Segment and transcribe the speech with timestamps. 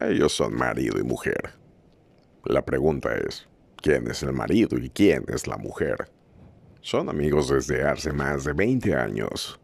[0.00, 1.54] Ellos son marido y mujer.
[2.44, 6.08] La pregunta es, ¿quién es el marido y quién es la mujer?
[6.80, 9.58] Son amigos desde hace más de 20 años.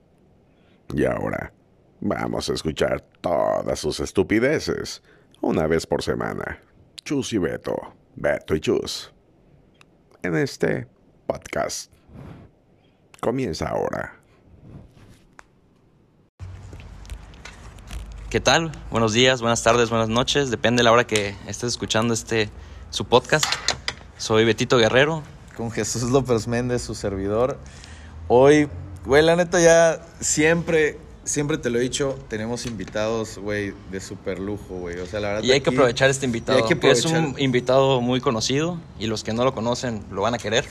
[0.93, 1.53] Y ahora,
[2.01, 5.03] vamos a escuchar todas sus estupideces,
[5.41, 6.61] una vez por semana.
[7.05, 9.13] Chus y Beto, Beto y Chus.
[10.23, 10.87] En este
[11.27, 11.93] podcast.
[13.21, 14.24] Comienza ahora.
[18.35, 18.73] ¿Qué tal?
[18.91, 20.51] Buenos días, buenas tardes, buenas noches.
[20.51, 22.51] Depende de la hora que estés escuchando este
[22.91, 23.45] su podcast.
[24.19, 25.23] Soy Betito Guerrero.
[25.57, 27.59] Con Jesús López Méndez, su servidor.
[28.27, 28.69] Hoy,
[29.07, 34.41] güey, la neta ya siempre, siempre te lo he dicho, tenemos invitados, güey, de super
[34.41, 34.99] lujo, güey.
[34.99, 35.45] O sea, la verdad.
[35.45, 36.59] Y hay que aprovechar este invitado.
[36.59, 37.35] hay que que es aprovechar.
[37.37, 40.65] un invitado muy conocido y los que no lo conocen lo van a querer.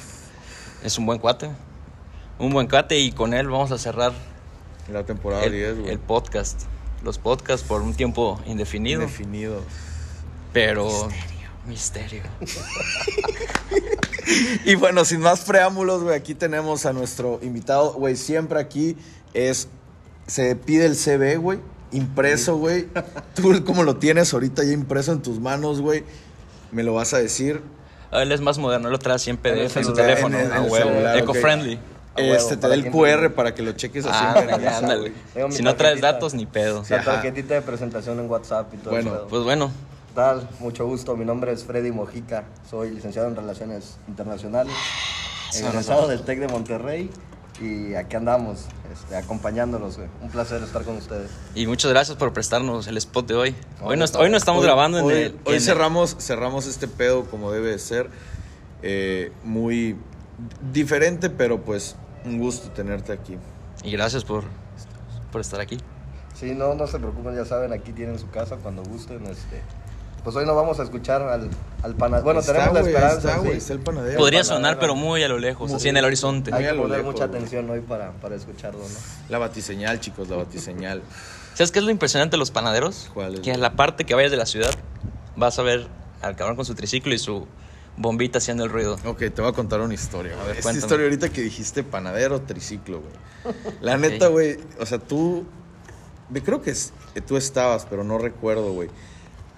[0.84, 1.50] Es un buen cuate.
[2.40, 4.12] Un buen cuate y con él vamos a cerrar
[4.92, 5.92] La temporada el, 10, güey.
[5.92, 6.64] el podcast.
[7.04, 9.02] Los podcasts por un tiempo indefinido.
[9.02, 9.62] Definido.
[10.54, 11.10] pero.
[11.68, 12.24] Misterio.
[14.66, 18.96] Y bueno, sin más preámbulos, güey, aquí tenemos a nuestro invitado, güey, siempre aquí
[19.34, 19.68] es,
[20.28, 21.60] se pide el CV, güey,
[21.92, 22.88] impreso, güey.
[23.36, 26.06] Tú como lo tienes ahorita ya impreso en tus manos, güey,
[26.72, 27.62] me lo vas a decir.
[28.12, 30.40] Ah, Él es más moderno, él lo trae así en PDF en su teléfono.
[30.40, 30.90] en- en a el huevo.
[30.90, 31.24] celular, ok.
[31.24, 31.80] Eco-friendly.
[32.22, 34.16] Huevo, Este, te da el QR para que lo cheques así.
[34.22, 35.14] Ah, ándale.
[35.52, 36.84] Si no traes datos, ni pedo.
[36.90, 37.12] La Ajá.
[37.14, 39.28] tarjetita de presentación en WhatsApp y todo Bueno, eso.
[39.30, 39.72] Pues bueno,
[40.10, 40.48] ¿Qué tal?
[40.60, 41.16] Mucho gusto.
[41.18, 42.44] Mi nombre es Freddy Mojica.
[42.70, 44.74] Soy licenciado en Relaciones Internacionales.
[45.56, 47.10] Egresado del TEC de Monterrey.
[47.62, 49.98] Y aquí andamos, este, acompañándolos.
[49.98, 50.10] güey.
[50.22, 51.30] Un placer estar con ustedes.
[51.56, 53.56] y muchas gracias por prestarnos el spot de hoy.
[53.82, 55.32] Hoy no, hoy no estamos Hoy- grabando en hoy, el.
[55.34, 58.10] hoy en el- cerramos, cerramos este pedo como debe de ser.
[58.86, 59.96] eh, muy
[60.74, 63.38] diferente, pero pues un gusto tenerte aquí.
[63.84, 64.44] Y gracias por,
[65.32, 65.78] por estar aquí.
[66.36, 69.26] Sí, no, no se preocupen, ya saben, aquí tienen su casa cuando gusten.
[69.28, 69.62] Este.
[70.24, 71.50] Pues hoy nos vamos a escuchar al,
[71.84, 72.24] al panadero.
[72.24, 73.18] Bueno, Está, tenemos la güey, esperanza.
[73.28, 73.46] Está, sí.
[73.46, 74.18] güey, está el panadero.
[74.18, 74.56] Podría panadero.
[74.56, 76.52] sonar, pero muy a lo lejos, así en el horizonte.
[76.52, 78.96] Muy Hay que poner lejos, mucha atención hoy para, para escucharlo, ¿no?
[79.30, 81.02] La batiseñal, chicos, la batiseñal.
[81.56, 83.12] ¿Sabes qué es lo impresionante de los panaderos?
[83.14, 83.40] ¿Cuál es?
[83.42, 84.72] Que a la parte que vayas de la ciudad
[85.36, 85.88] vas a ver
[86.22, 87.46] al cabrón con su triciclo y su
[87.98, 88.98] bombita haciendo el ruido.
[89.06, 90.36] Ok, te voy a contar una historia.
[90.48, 93.56] Ver, Esta historia ahorita que dijiste panadero, triciclo, güey.
[93.82, 95.46] La neta, güey, o sea, tú...
[96.46, 98.90] Creo que, es- que tú estabas, pero no recuerdo, güey.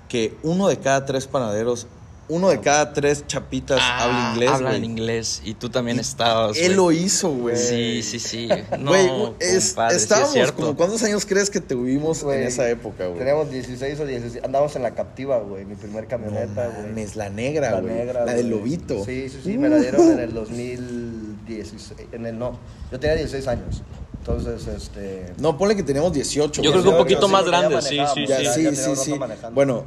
[0.09, 1.87] Que uno de cada tres panaderos,
[2.27, 6.57] uno de cada tres chapitas habla inglés, Ah, Habla en inglés y tú también estabas.
[6.57, 7.55] Él lo hizo, güey.
[7.55, 8.49] Sí, sí, sí.
[8.79, 9.05] No, Güey,
[9.39, 10.75] es- compadre, sí estábamos es como...
[10.75, 13.19] ¿Cuántos años crees que tuvimos en esa época, güey?
[13.19, 14.45] Teníamos 16 o 17.
[14.45, 15.65] Andábamos en la captiva, güey.
[15.65, 16.87] Mi primer camioneta, güey.
[16.87, 17.93] Mames, la negra, La güey.
[17.93, 18.25] negra.
[18.25, 19.05] La del lobito.
[19.05, 19.57] Sí, sí, sí.
[19.57, 22.07] Me la dieron en el 2016.
[22.11, 22.57] En el no.
[22.91, 23.81] Yo tenía 16 años.
[24.19, 25.33] Entonces, este.
[25.37, 26.61] No, ponle que teníamos 18.
[26.63, 28.25] Yo creo que un poquito sí, más grande, sí, sí, sí.
[28.27, 29.19] ya sí, sí, sí.
[29.19, 29.53] manejando.
[29.53, 29.85] Bueno,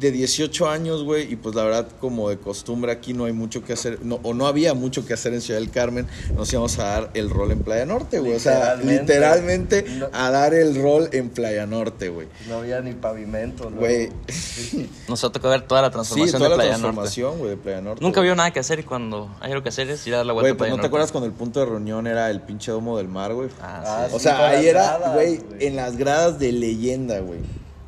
[0.00, 3.64] de 18 años, güey, y pues la verdad, como de costumbre aquí no hay mucho
[3.64, 6.78] que hacer, no, o no había mucho que hacer en Ciudad del Carmen, nos íbamos
[6.78, 8.34] a dar el rol en Playa Norte, güey.
[8.34, 9.84] O sea, Literalmente.
[9.98, 10.08] No.
[10.12, 12.26] a dar el rol en Playa Norte, güey.
[12.48, 13.76] No había ni pavimento, ¿no?
[13.78, 14.10] Güey,
[15.08, 16.82] Nos ha tocado ver toda la sí, transformación toda de la Playa Norte.
[16.82, 18.04] transformación, güey, de Playa Norte.
[18.04, 20.26] Nunca vio nada que hacer y cuando hay algo que hacer es ir a dar
[20.26, 22.30] la vuelta Güey, a pues Playa no te acuerdas cuando el punto de reunión era
[22.30, 23.48] el pinche domo del mar, güey.
[23.62, 24.16] Ah, Ah, sí.
[24.16, 25.40] O Sí, sea, ahí era, güey.
[25.60, 27.38] en las gradas de leyenda, güey.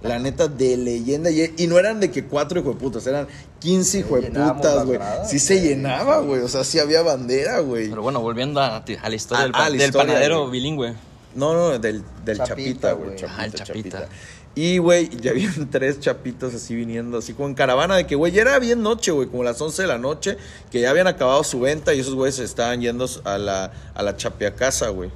[0.01, 1.31] La neta, de leyenda.
[1.31, 3.27] Y, y no eran de que cuatro hijueputas, eran
[3.59, 4.99] 15 llenábamos hijueputas, güey.
[5.29, 6.41] Sí se llenaba, güey.
[6.43, 7.89] O sea, sí había bandera, güey.
[7.89, 10.95] Pero bueno, volviendo a, a la historia del, pa- la del historia, panadero bilingüe.
[11.35, 13.11] No, no, del, del Chapita, güey.
[13.29, 13.65] Ah, el chapita.
[13.65, 14.09] chapita.
[14.55, 18.33] Y, güey, ya habían tres chapitos así viniendo, así como en caravana de que, güey,
[18.33, 20.37] ya era bien noche, güey, como las 11 de la noche,
[20.71, 24.03] que ya habían acabado su venta y esos güeyes se estaban yendo a la, a
[24.03, 25.11] la chapiacasa, güey.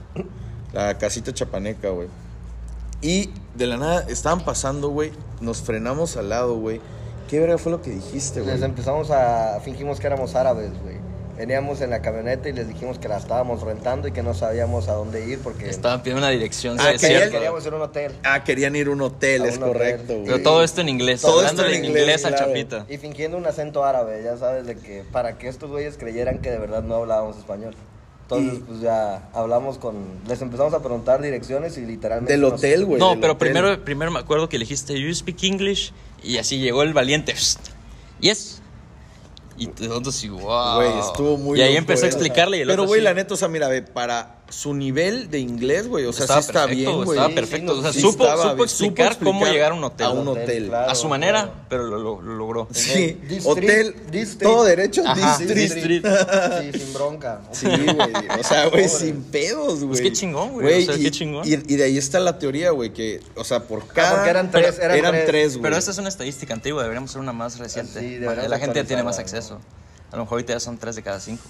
[0.73, 2.09] La casita chapaneca, güey.
[3.03, 6.81] Y de la nada estaban pasando, güey, nos frenamos al lado, güey.
[7.29, 8.55] ¿Qué verga fue lo que dijiste, güey?
[8.55, 9.59] Les empezamos a.
[9.65, 10.97] Fingimos que éramos árabes, güey.
[11.37, 14.89] Veníamos en la camioneta y les dijimos que la estábamos rentando y que no sabíamos
[14.89, 15.69] a dónde ir porque.
[15.69, 17.25] Estaban pidiendo una dirección, Ah, sí, es que cierto.
[17.27, 18.13] él- Queríamos ir a un hotel.
[18.23, 19.73] Ah, querían ir a un hotel, A es un hotel.
[19.73, 20.25] correcto, güey.
[20.27, 22.85] Pero todo esto en inglés, Todo hablando esto en inglés, inglés, al chapita.
[22.89, 26.51] Y fingiendo un acento árabe, ya sabes, de que para que estos güeyes creyeran que
[26.51, 27.75] de verdad no hablábamos español.
[28.37, 29.95] Entonces, Y- pues ya hablamos con.
[30.29, 32.33] Les empezamos a preguntar direcciones y literalmente.
[32.33, 32.99] Del hotel, güey.
[33.01, 33.37] No, pero hotel.
[33.53, 35.93] primero, primero me acuerdo que elegiste You Speak English
[36.23, 37.35] y así llegó el valiente.
[38.21, 38.61] Yes.
[39.59, 39.69] Y
[40.09, 40.77] así, wow.
[40.77, 42.17] Güey, estuvo muy Y ahí empecé a eso.
[42.17, 45.39] explicarle y el Pero, güey, la neta, o sea, mira, ve, para, su nivel de
[45.39, 46.05] inglés, güey.
[46.05, 47.19] O sea, Estaba sí está perfecto, bien, güey.
[47.19, 47.73] estaba perfecto.
[47.79, 48.61] O sea, Sí supo, supo bien.
[48.65, 50.07] explicar cómo llegar a un hotel.
[50.07, 50.67] A un hotel.
[50.69, 51.61] Claro, a su manera, claro.
[51.69, 52.69] pero lo, lo- lo logró.
[52.71, 54.43] Sí, District, hotel, district.
[54.43, 55.59] todo derecho, Ajá, district.
[55.75, 56.07] district.
[56.73, 57.41] Sí, sin bronca.
[57.53, 58.41] Sí, güey.
[58.41, 59.89] O sea, güey, sin pedos, güey.
[59.89, 60.83] Pues qué chingón, güey.
[60.83, 61.49] O sea, y, qué chingón.
[61.49, 64.11] Y, y de ahí está la teoría, güey, que, o sea, por cada.
[64.11, 65.27] Ah, porque eran tres, Pero- eran tres.
[65.27, 65.63] tres, güey.
[65.63, 68.01] Pero esta es una estadística antigua, deberíamos hacer una más reciente.
[68.01, 69.59] Sí, la gente ya tiene más acceso.
[70.11, 71.43] A lo mejor ahorita ya son tres de cada cinco.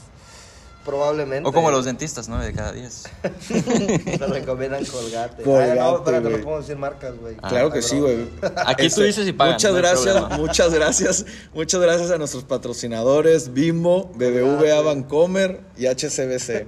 [0.84, 1.48] Probablemente.
[1.48, 2.40] O como los dentistas, ¿no?
[2.40, 3.04] De cada diez.
[3.48, 5.42] Te recomiendan colgate.
[5.44, 7.36] Colgate, Ah, no, espérate, no podemos decir marcas, güey.
[7.36, 8.28] Claro que sí, güey.
[8.66, 10.36] Aquí tú dices y pagan, Muchas no gracias, problema.
[10.38, 16.64] muchas gracias, muchas gracias a nuestros patrocinadores Bimbo, BBVA Vancomer y HCBC.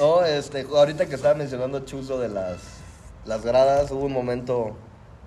[0.00, 2.58] No, este, ahorita que estaba mencionando Chuzo de las,
[3.24, 4.76] las gradas, hubo un momento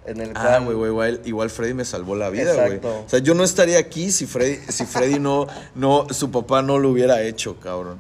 [0.08, 0.32] en el.
[0.36, 2.80] Ah, güey, igual, igual Freddy me salvó la vida, güey.
[2.84, 6.80] O sea, yo no estaría aquí si Freddy, si Freddy no, no, su papá no
[6.80, 8.00] lo hubiera hecho, cabrón.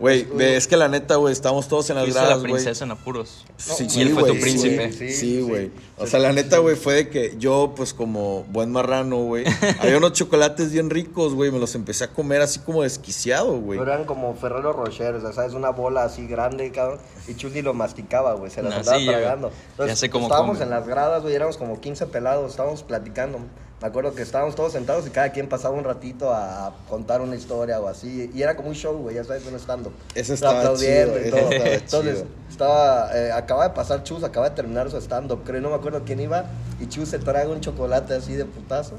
[0.00, 2.52] Güey, ve, es que la neta, güey, estamos todos en las gradas, la güey.
[2.52, 3.44] princesa en apuros.
[3.58, 4.92] Sí, y él fue güey, tu príncipe.
[4.92, 5.40] Sí, Sí, sí, sí.
[5.42, 5.70] güey.
[5.98, 9.44] O sea, la neta, güey, fue de que yo, pues, como buen marrano, güey,
[9.80, 13.78] había unos chocolates bien ricos, güey, me los empecé a comer así como desquiciado, güey.
[13.78, 15.52] Pero eran como Ferrero Rocher, o sea, ¿sabes?
[15.52, 16.98] Una bola así grande, cabrón.
[17.28, 19.50] Y Chuli lo masticaba, güey, se las Nah, andaba sí, ya- tragando.
[19.86, 20.64] ya sé cómo estábamos come.
[20.64, 23.38] en las gradas, güey, éramos como 15 pelados, estábamos platicando.
[23.80, 27.34] Me acuerdo que estábamos todos sentados y cada quien pasaba un ratito a contar una
[27.34, 28.30] historia o así.
[28.34, 29.92] Y era como un show, güey, ya sabes, un stand-up.
[30.14, 31.50] Ese estaba Aplaudiendo chido, y todo.
[31.50, 32.26] estaba Entonces, chido.
[32.50, 36.02] estaba, eh, acaba de pasar Chus, acaba de terminar su stand-up, creo, no me acuerdo
[36.04, 36.44] quién iba.
[36.78, 38.96] Y Chus se traga un chocolate así de putazo.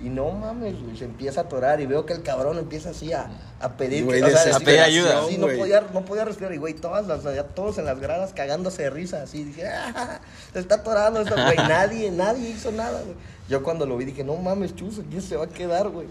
[0.00, 3.12] Y no mames, güey, se empieza a atorar y veo que el cabrón empieza así
[3.12, 3.30] a,
[3.60, 5.22] a pedir Güey, que, o sea, así- pedir ayuda.
[5.28, 6.52] Sí, no podía, no podía respirar.
[6.54, 9.42] Y güey, todas las, ya todos en las gradas cagándose de risa, así.
[9.44, 10.20] Dije, "Ah,
[10.52, 11.56] se está atorando esto, güey.
[11.68, 13.16] Nadie, nadie hizo nada, güey.
[13.48, 16.06] Yo cuando lo vi dije, no mames, Chus, ¿quién se va a quedar, güey?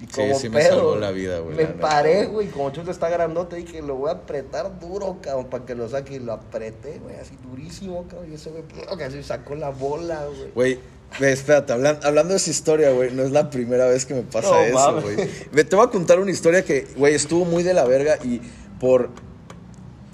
[0.00, 2.48] Y Sí, como sí me pedo, salvó la vida, güey, Me paré, güey.
[2.48, 6.14] como Chus está grandote, dije, lo voy a apretar duro, cabrón, para que lo saque.
[6.14, 8.30] Y lo apreté, güey, así durísimo, cabrón.
[8.32, 8.64] Y ese güey,
[9.04, 10.78] así sacó la bola, güey.
[11.18, 14.22] Güey, espérate, hablan- hablando de esa historia, güey, no es la primera vez que me
[14.22, 15.16] pasa No, eso, güey.
[15.64, 18.40] Te voy a contar una historia que, güey, estuvo muy de la verga y
[18.80, 19.10] por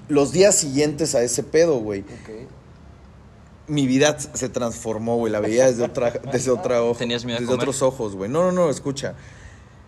[0.09, 2.47] los días siguientes a ese pedo, güey, Ok.
[3.67, 7.41] Mi vida se transformó, güey, la veía desde otra, desde otra ojo, ¿Tenías miedo de
[7.45, 7.69] desde comer?
[7.69, 8.29] otros ojos, güey.
[8.29, 9.15] No, no, no, escucha.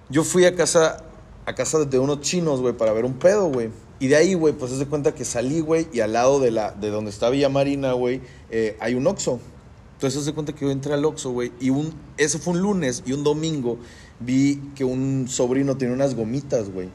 [0.10, 1.04] Yo fui a casa,
[1.46, 3.70] a casa de unos chinos, güey, para ver un pedo, güey.
[4.00, 6.72] Y de ahí, güey, pues se cuenta que salí, güey, y al lado de la,
[6.72, 9.40] de donde está Villa Marina, güey, eh, hay un Oxxo.
[9.96, 13.04] Entonces se cuenta que yo entré al Oxxo, güey, y un, eso fue un lunes,
[13.06, 13.78] y un domingo
[14.22, 16.90] vi que un sobrino tenía unas gomitas, güey.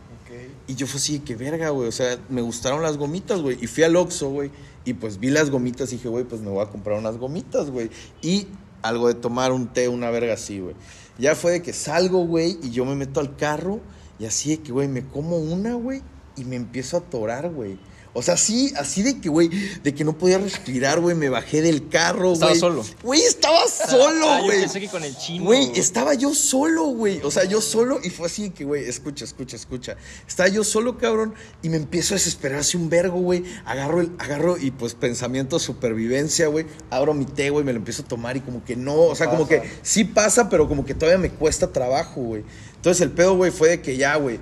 [0.66, 1.88] Y yo fue así, que verga, güey.
[1.88, 3.58] O sea, me gustaron las gomitas, güey.
[3.60, 4.50] Y fui al Oxxo, güey.
[4.84, 7.70] Y pues vi las gomitas y dije, güey, pues me voy a comprar unas gomitas,
[7.70, 7.90] güey.
[8.22, 8.46] Y
[8.82, 10.74] algo de tomar un té, una verga así, güey.
[11.18, 13.80] Ya fue de que salgo, güey, y yo me meto al carro.
[14.18, 16.02] Y así de que, güey, me como una, güey.
[16.36, 17.78] Y me empiezo a atorar, güey.
[18.16, 19.48] O sea, así, así de que, güey,
[19.82, 21.16] de que no podía respirar, güey.
[21.16, 22.34] Me bajé del carro, güey.
[22.34, 22.84] Estaba solo.
[23.02, 24.60] Güey, estaba solo, Ah, yo güey.
[24.60, 25.44] pensé que con el chino.
[25.44, 27.20] Güey, estaba yo solo, güey.
[27.24, 29.96] O sea, yo solo y fue así que, güey, escucha, escucha, escucha.
[30.28, 33.42] Estaba yo solo, cabrón, y me empiezo a desesperar así un vergo, güey.
[33.64, 36.66] Agarro, el, agarro y pues pensamiento supervivencia, güey.
[36.90, 39.28] Abro mi té, güey, me lo empiezo a tomar y como que no, o sea,
[39.28, 42.44] como que sí pasa, pero como que todavía me cuesta trabajo, güey.
[42.76, 44.38] Entonces el pedo, güey, fue de que ya, güey.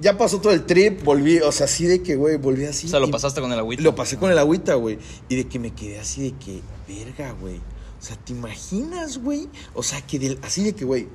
[0.00, 2.86] Ya pasó todo el trip, volví, o sea, así de que, güey, volví así.
[2.86, 3.82] O sea, lo pasaste con el agüita.
[3.82, 4.98] lo pasé con el agüita, güey.
[5.28, 7.56] Y de que me quedé así de que, verga, güey.
[7.56, 9.48] O sea, ¿te imaginas, güey?
[9.72, 11.06] O sea, que del- así de que, güey.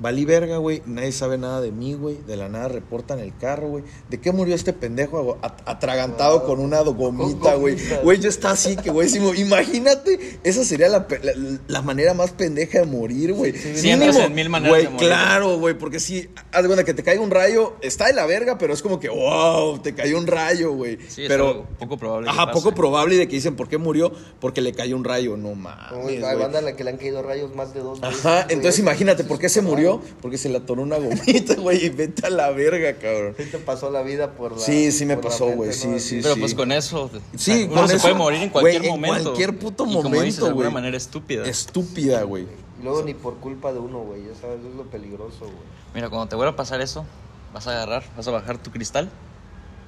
[0.00, 0.82] Valí verga, güey.
[0.86, 2.18] Nadie sabe nada de mí, güey.
[2.26, 3.84] De la nada reportan el carro, güey.
[4.08, 7.76] ¿De qué murió este pendejo At- atragantado con una gomita, güey?
[8.02, 10.38] Güey, yo estaba así que, güey, sí, imagínate.
[10.44, 11.32] Esa sería la, la,
[11.66, 13.52] la manera más pendeja de morir, güey.
[13.52, 15.08] Sí, entras en mil maneras güey, de morir.
[15.08, 18.26] Claro, güey, porque sí, haz de cuenta que te caiga un rayo, está de la
[18.26, 20.98] verga, pero es como que, wow, te cayó un rayo, güey.
[21.08, 22.30] Sí, es pero algo poco probable.
[22.30, 25.54] Ajá, poco probable de que dicen por qué murió, porque le cayó un rayo, no
[25.54, 25.88] mames.
[25.90, 28.46] Como hay banda a la que le han caído rayos más de dos veces, Ajá,
[28.48, 29.87] entonces imagínate por qué se murió,
[30.20, 33.34] porque se le atoró una gomita, güey, y vete a la verga, cabrón.
[33.36, 35.74] Sí te pasó la vida por la Sí, sí me pasó, güey, ¿no?
[35.76, 36.00] sí, Así.
[36.00, 37.10] sí, Pero pues con eso.
[37.36, 39.22] Sí, uno con se eso, puede morir en cualquier güey, en momento.
[39.24, 41.46] cualquier puto y como dices, momento, de alguna manera estúpida.
[41.46, 42.46] Estúpida, güey.
[42.80, 45.52] Y luego ni por culpa de uno, güey, ya sabes, es lo peligroso, güey.
[45.94, 47.04] Mira, cuando te vuelva a pasar eso,
[47.52, 49.10] vas a agarrar, vas a bajar tu cristal,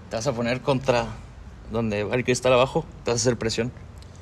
[0.08, 1.06] te vas a poner contra
[1.70, 3.70] donde va el cristal abajo, te vas a hacer presión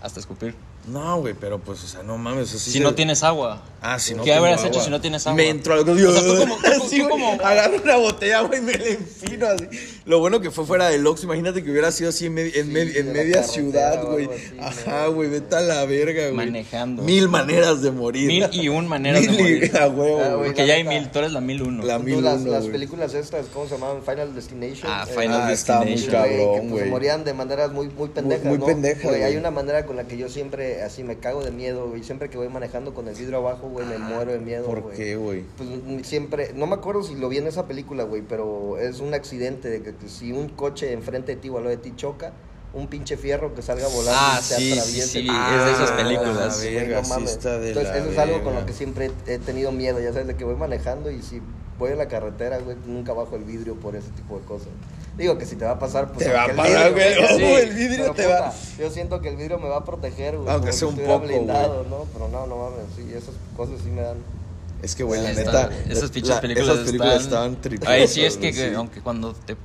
[0.02, 0.54] hasta escupir.
[0.88, 2.49] No, güey, pero pues, o sea, no mames.
[2.50, 3.62] así Si se- no tienes agua.
[3.80, 4.71] Ah, si no ¿Qué tengo habrías agua.
[4.71, 5.37] hecho si no tienes agua?
[5.37, 5.92] Me entró algo.
[5.92, 8.73] O sea, tú como- tú- Sí, tú güey, como- Agarro una botella, güey, y me
[8.73, 9.66] la enfino así.
[10.07, 11.26] Lo bueno que fue fuera del Oxxo.
[11.26, 14.28] Imagínate que hubiera sido así en, me- en, me- en media ciudad, o güey.
[14.61, 16.35] Ajá, güey, vete a la verga, güey.
[16.35, 17.02] Manejando.
[17.02, 18.26] Mil maneras de morir.
[18.26, 19.76] Mil y un maneras de Mil y- morir.
[19.80, 20.37] A huevo, Ah, güey.
[20.37, 20.47] güey.
[20.49, 21.85] Porque ya hay mil, tú eres la mil uno.
[21.85, 24.02] La mil las, uno, las películas estas, ¿cómo se llamaban?
[24.02, 24.90] Final Destination.
[24.90, 26.23] Ah, Eh, Final Ah, estaba muy Destination.
[26.23, 26.90] güey, que, cabrón, pues, güey.
[26.90, 28.66] morían de maneras muy, muy pendejas, muy ¿no?
[28.66, 31.88] pendejas, Güey, hay una manera con la que yo siempre así me cago de miedo,
[31.88, 32.02] güey.
[32.02, 34.97] Siempre que voy manejando con el vidrio abajo, güey, me muero de miedo, ¿Por güey.
[34.97, 35.44] qué, güey?
[35.56, 35.68] Pues
[36.06, 39.68] siempre, no me acuerdo si lo vi en esa película, güey, pero es un accidente
[39.68, 42.32] de que, que si un coche enfrente de ti o al lado de ti choca,
[42.75, 45.06] un pinche fierro que salga volando Ah, y te sí, sí, atraviese.
[45.20, 46.56] sí, Ah, es de esas la películas.
[46.61, 47.35] güey, verga, no sí mames.
[47.37, 48.61] Entonces, eso es algo con verga.
[48.61, 51.40] lo que siempre he tenido miedo, ya sabes, de que voy manejando y si
[51.78, 54.68] voy en la carretera, güey, nunca bajo el vidrio por ese tipo de cosas.
[55.16, 57.23] Digo que si te va a pasar, pues Te va a aunque el parar, vidrio,
[57.28, 57.38] güey.
[57.38, 60.49] sí, el vidrio te va- Yo siento que el vidrio me va a proteger, güey.
[60.49, 62.04] Aunque sea si un estuviera poco, blindado, ¿no?
[62.12, 64.16] Pero no, no mames, sí, esas cosas sí me dan...
[64.80, 65.92] Es que, güey, la Está- neta.
[65.92, 67.58] esas pinches la- películas, esas películas están...
[67.64, 67.88] estaban.
[67.92, 68.75] Ahí sí es que, güey, que sí.
[68.76, 69.56] aunque cuando te,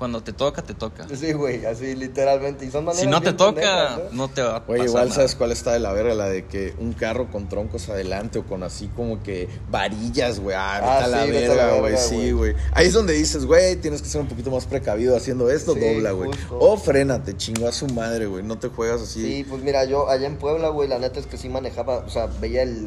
[0.00, 1.06] cuando te toca, te toca.
[1.14, 2.64] Sí, güey, así literalmente.
[2.64, 4.26] Y son maneras Si no te toca, pendejas, ¿no?
[4.26, 5.14] no te va a Güey, pasar igual nada.
[5.14, 8.46] sabes cuál está de la verga, la de que un carro con troncos adelante o
[8.46, 10.56] con así como que varillas, güey.
[10.58, 11.96] Ah, Ah, sí, la verga, güey.
[11.96, 12.54] Sí, güey.
[12.72, 15.80] Ahí es donde dices, güey, tienes que ser un poquito más precavido haciendo esto, Sí,
[15.80, 16.30] dobla, güey.
[16.50, 18.42] O frénate, chingo a su madre, güey.
[18.42, 19.22] No te juegas así.
[19.22, 22.08] Sí, pues mira, yo allá en Puebla, güey, la neta es que sí manejaba, o
[22.08, 22.84] sea, veía el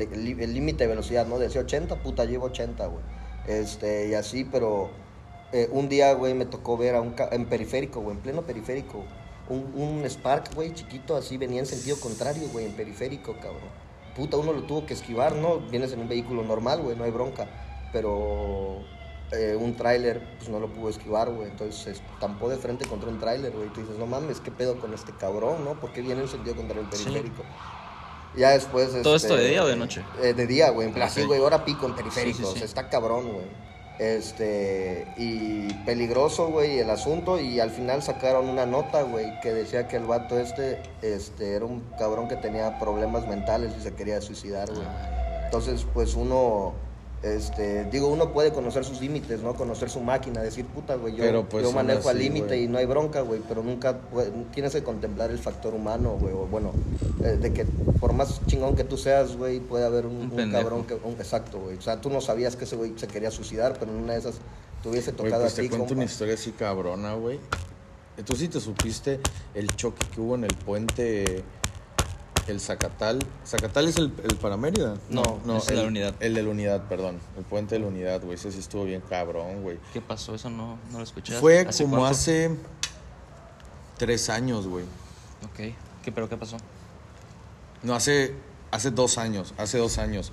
[0.53, 1.37] límite de velocidad, ¿no?
[1.37, 3.03] Decía 80, puta, llevo 80, güey.
[3.47, 4.89] Este, y así, pero
[5.53, 8.41] eh, un día, güey, me tocó ver a un, ca- en periférico, güey, en pleno
[8.41, 9.05] periférico,
[9.49, 13.69] un, un Spark, güey, chiquito, así, venía en sentido contrario, güey, en periférico, cabrón.
[14.15, 15.59] Puta, uno lo tuvo que esquivar, ¿no?
[15.59, 17.47] Vienes en un vehículo normal, güey, no hay bronca,
[17.91, 18.79] pero
[19.31, 21.49] eh, un tráiler, pues no lo pudo esquivar, güey.
[21.49, 23.67] Entonces se estampó de frente contra un tráiler, güey.
[23.67, 25.79] Y tú dices, no mames, ¿qué pedo con este cabrón, no?
[25.79, 27.03] ¿Por qué viene en sentido contra el Sí.
[27.05, 27.43] periférico?
[28.35, 28.89] Ya después.
[29.03, 30.03] ¿Todo este, esto de día o de noche?
[30.21, 30.87] eh, de día, güey.
[30.87, 31.11] En plan, Ok.
[31.11, 32.37] así, güey, hora pico en periférico.
[32.37, 32.65] Sí, sí, O sea, sí.
[32.65, 33.45] está cabrón, güey.
[34.03, 37.39] Este, y peligroso, güey, el asunto.
[37.39, 41.63] Y al final sacaron una nota, güey, que decía que el vato este, este, era
[41.63, 44.85] un cabrón que tenía problemas mentales y se quería suicidar, güey.
[45.45, 46.73] Entonces, pues uno,
[47.23, 49.53] este, digo, uno puede conocer sus límites, ¿no?
[49.55, 52.85] Conocer su máquina, decir, puta, güey, yo, pues, yo manejo al límite y no hay
[52.85, 56.71] bronca, güey, pero nunca puede- tienes que contemplar el factor humano, güey, o bueno,
[57.23, 57.65] eh, de que
[57.99, 60.61] por más chingón que tú seas, güey, puede haber un, Un un pendejo.
[60.63, 61.77] cabrón que, un- exacto, güey.
[61.77, 64.19] O sea, tú no sabías que ese güey se quería suicidar, pero en una de
[64.19, 64.35] esas
[64.81, 65.95] te hubiese Güey, tocado pues a te ti, cuento compa.
[65.95, 67.39] una historia así cabrona, güey.
[68.25, 69.19] Tú sí te supiste
[69.55, 71.43] el choque que hubo en el puente,
[72.47, 73.19] el Zacatal.
[73.45, 74.95] ¿Zacatal es el, el para Mérida?
[75.09, 76.15] No, es el de la unidad.
[76.19, 77.19] El de la unidad, perdón.
[77.37, 78.35] El puente de la unidad, güey.
[78.35, 79.77] Ese sí estuvo bien cabrón, güey.
[79.93, 80.35] ¿Qué pasó?
[80.35, 81.33] Eso no, no lo escuché.
[81.39, 82.11] Fue ¿Hace como cuánto?
[82.17, 82.51] hace
[83.97, 84.85] tres años, güey.
[85.45, 85.75] Ok.
[86.03, 86.57] ¿Qué, ¿Pero qué pasó?
[87.81, 88.33] No, hace,
[88.71, 90.31] hace dos años, hace dos años.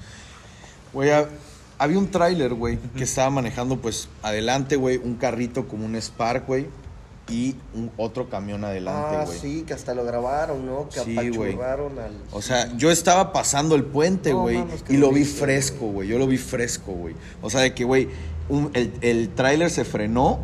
[0.92, 1.28] Güey, ha-
[1.78, 6.46] había un tráiler, güey, que estaba manejando, pues, adelante, güey, un carrito como un Spark,
[6.46, 6.66] güey,
[7.30, 9.38] y un otro camión adelante, Ah, güey.
[9.38, 10.88] sí, que hasta lo grabaron, ¿no?
[10.88, 11.52] Que Sí, güey.
[11.52, 12.12] apachurraron al...
[12.32, 16.08] O sea, yo estaba pasando el puente, güey, y lo vi fresco, güey.
[16.08, 17.14] Yo lo vi fresco, güey.
[17.42, 18.08] O sea, de que, güey,
[18.74, 20.40] el, el tráiler se frenó,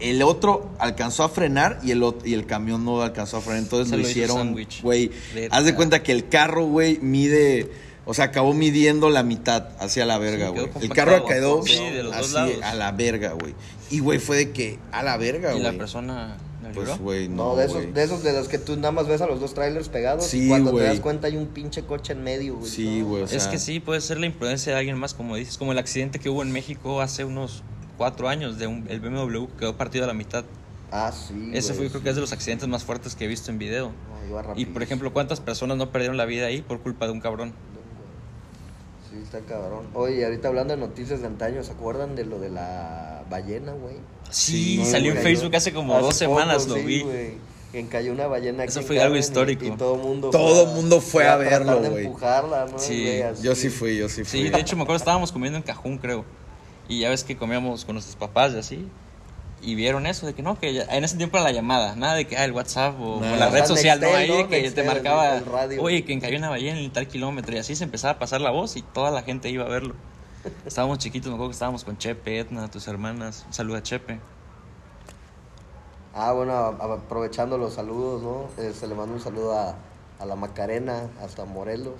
[0.00, 3.62] el otro alcanzó a frenar y el, y el camión no alcanzó a frenar.
[3.62, 4.82] Entonces Se lo lo hicieron, sándwich.
[4.82, 5.10] güey.
[5.50, 7.70] Haz de cuenta que el carro, güey, mide...
[8.08, 10.68] O sea, acabó midiendo la mitad hacia la verga, Sí, güey.
[10.80, 12.62] el carro quedó Sí, de los dos así lados.
[12.62, 13.52] a la verga, güey.
[13.90, 15.62] Y, güey, fue de que a la verga, ¿Y güey.
[15.64, 16.84] la persona la libró?
[16.84, 19.20] Pues, güey, No, no, de, esos, de esos de los que tú nada más ves
[19.22, 22.12] a los dos trailers pegados Sí, y cuando te das cuenta hay un pinche coche
[22.12, 22.70] en medio, güey.
[22.70, 25.12] Sí, No, güey, o es sea- que sí, puede ser la imprudencia de alguien más,
[25.12, 27.64] como dices, como el accidente que hubo en México hace unos
[27.98, 30.44] cuatro años de un, el BMW que quedó partido a la mitad.
[30.92, 31.50] Ah, sí.
[31.52, 33.86] Ese fue, creo que es de los accidentes más fuertes que he visto en video.
[33.88, 37.12] No, iba Y por ejemplo, ¿cuántas personas no perdieron la vida ahí por culpa de
[37.12, 37.52] un cabrón?
[39.16, 39.86] Sí, está cabrón.
[39.94, 43.94] Oye, ahorita hablando de noticias de antaño, ¿se acuerdan de lo de la ballena, güey?
[44.30, 45.18] Sí, Sí, salió en.
[45.18, 47.00] Facebook hace como dos Hace semanas, poco, lo sí, vi.
[47.02, 47.46] güey.
[47.72, 49.64] Que cayó una ballena Eso fue algo Carmen y- histórico.
[49.64, 52.06] Y, todo mundo Todo mundo fue a tratar verlo, güey.
[52.06, 52.78] empujarla, ¿no?
[52.78, 53.42] Sí, así.
[53.42, 54.42] Yo sí fui, yo sí fui.
[54.44, 56.24] Sí, de hecho me acuerdo estábamos comiendo en Cajún, creo.
[56.88, 58.88] Y ya ves que comíamos con nuestros papás y así.
[59.62, 62.14] Y vieron eso, de que no, que ya- en ese tiempo era la llamada, nada
[62.14, 64.74] de que ah, el WhatsApp o, la red O sea, social, no, ahí que Nextel,
[64.74, 65.82] te marcaba, el radio.
[65.82, 68.50] oye, que cayó una ballena en tal kilómetro y así se empezaba a pasar la
[68.50, 69.94] voz y toda la gente iba a verlo.
[70.66, 73.44] Estábamos chiquitos, me acuerdo que estábamos con Chepe, Etna, tus hermanas.
[73.46, 74.20] Un saludo a Chepe.
[76.14, 78.62] Ah, bueno, aprovechando los saludos, ¿no?
[78.62, 79.74] Eh, se le manda un saludo a,
[80.18, 81.94] a la Macarena, hasta Morelos.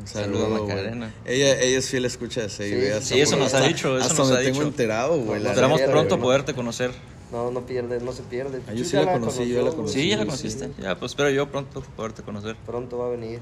[0.00, 0.62] Un Saludo a güey.
[0.62, 1.14] Macarena.
[1.24, 2.64] Ella, ella es fiel escucha de Sí,
[3.02, 4.68] sí, eso nos ha dicho, eso hasta nos donde ha tengo dicho.
[4.68, 5.42] enterado, güey.
[5.42, 6.90] la Esperamos pronto poderte conocer.
[7.32, 8.60] No, no pierde, no se pierde.
[8.68, 10.00] Ah, yo Tú sí ya la conocí, yo la conoció, conocí.
[10.00, 10.70] Sí, ya la sí, conociste.
[10.80, 12.56] Ya, pues espero yo pronto poderte conocer.
[12.64, 13.40] Pronto va a venir.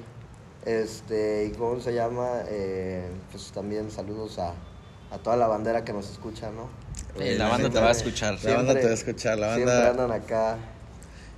[0.65, 2.41] Este, ¿y cómo se llama?
[2.49, 4.55] Eh, pues también saludos a,
[5.13, 6.69] a toda la bandera que nos escucha, ¿no?
[7.23, 8.37] Eh, la banda te va a escuchar.
[8.43, 10.59] La banda te va a escuchar, la Siempre banda- andan acá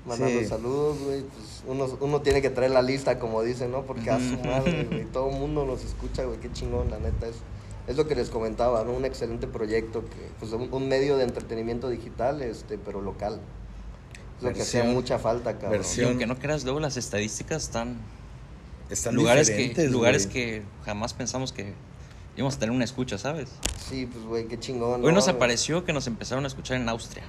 [0.07, 0.47] mandando Sí.
[0.47, 1.23] saludos, güey.
[1.23, 3.83] Pues uno, uno tiene que traer la lista, como dicen, ¿no?
[3.83, 5.05] Porque a su madre, güey.
[5.07, 6.39] Todo el mundo nos escucha, güey.
[6.41, 7.27] Qué chingón, la neta.
[7.27, 7.37] Es,
[7.87, 8.93] es lo que les comentaba, ¿no?
[8.93, 13.41] Un excelente proyecto, que, pues un, un medio de entretenimiento digital, este, pero local.
[14.39, 15.75] Es lo que hacía mucha falta, cabrón.
[15.75, 17.97] Y versión- aunque no creas, luego las estadísticas están...
[18.91, 20.33] Están lugares que, lugares güey.
[20.35, 21.75] que jamás pensamos que
[22.37, 23.51] íbamos a tener una escucha, ¿sabes?
[23.87, 25.01] Sí, pues, güey, qué chingón.
[25.05, 25.17] Hoy ¿no?
[25.17, 27.25] nos apareció que nos empezaron a escuchar en Austria.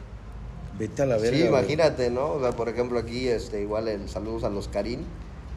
[0.79, 1.37] Vete a la verga.
[1.37, 2.31] Sí, imagínate, ¿no?
[2.33, 5.01] O sea, por ejemplo, aquí, este, igual el saludos a los Karim.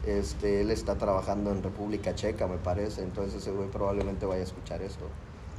[0.05, 3.01] Este, él está trabajando en República Checa, me parece.
[3.01, 5.05] Entonces ese güey probablemente vaya a escuchar esto.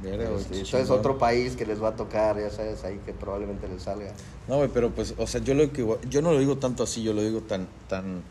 [0.01, 0.91] Verga, Este, chingón.
[0.91, 4.11] otro país que les va a tocar, ya sabes, ahí que probablemente les salga.
[4.47, 7.01] No, güey, pero pues, o sea, yo lo que yo no lo digo tanto así,
[7.01, 8.21] yo lo digo tan tan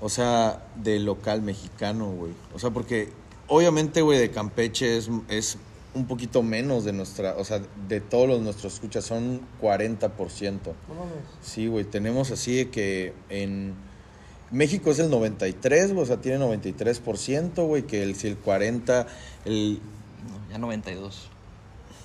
[0.00, 2.32] o sea, de local mexicano, güey.
[2.54, 3.08] O sea, porque
[3.48, 5.58] obviamente, güey, de Campeche es, es
[5.94, 10.10] un poquito menos de nuestra, o sea, de todos los nuestros escuchas son 40%.
[10.10, 11.12] No mames.
[11.42, 13.74] Sí, güey, tenemos así de que en
[14.50, 19.06] México es el 93, güey, o sea, tiene 93%, güey, que el si el 40
[19.44, 19.80] el
[20.28, 21.28] No, ya 92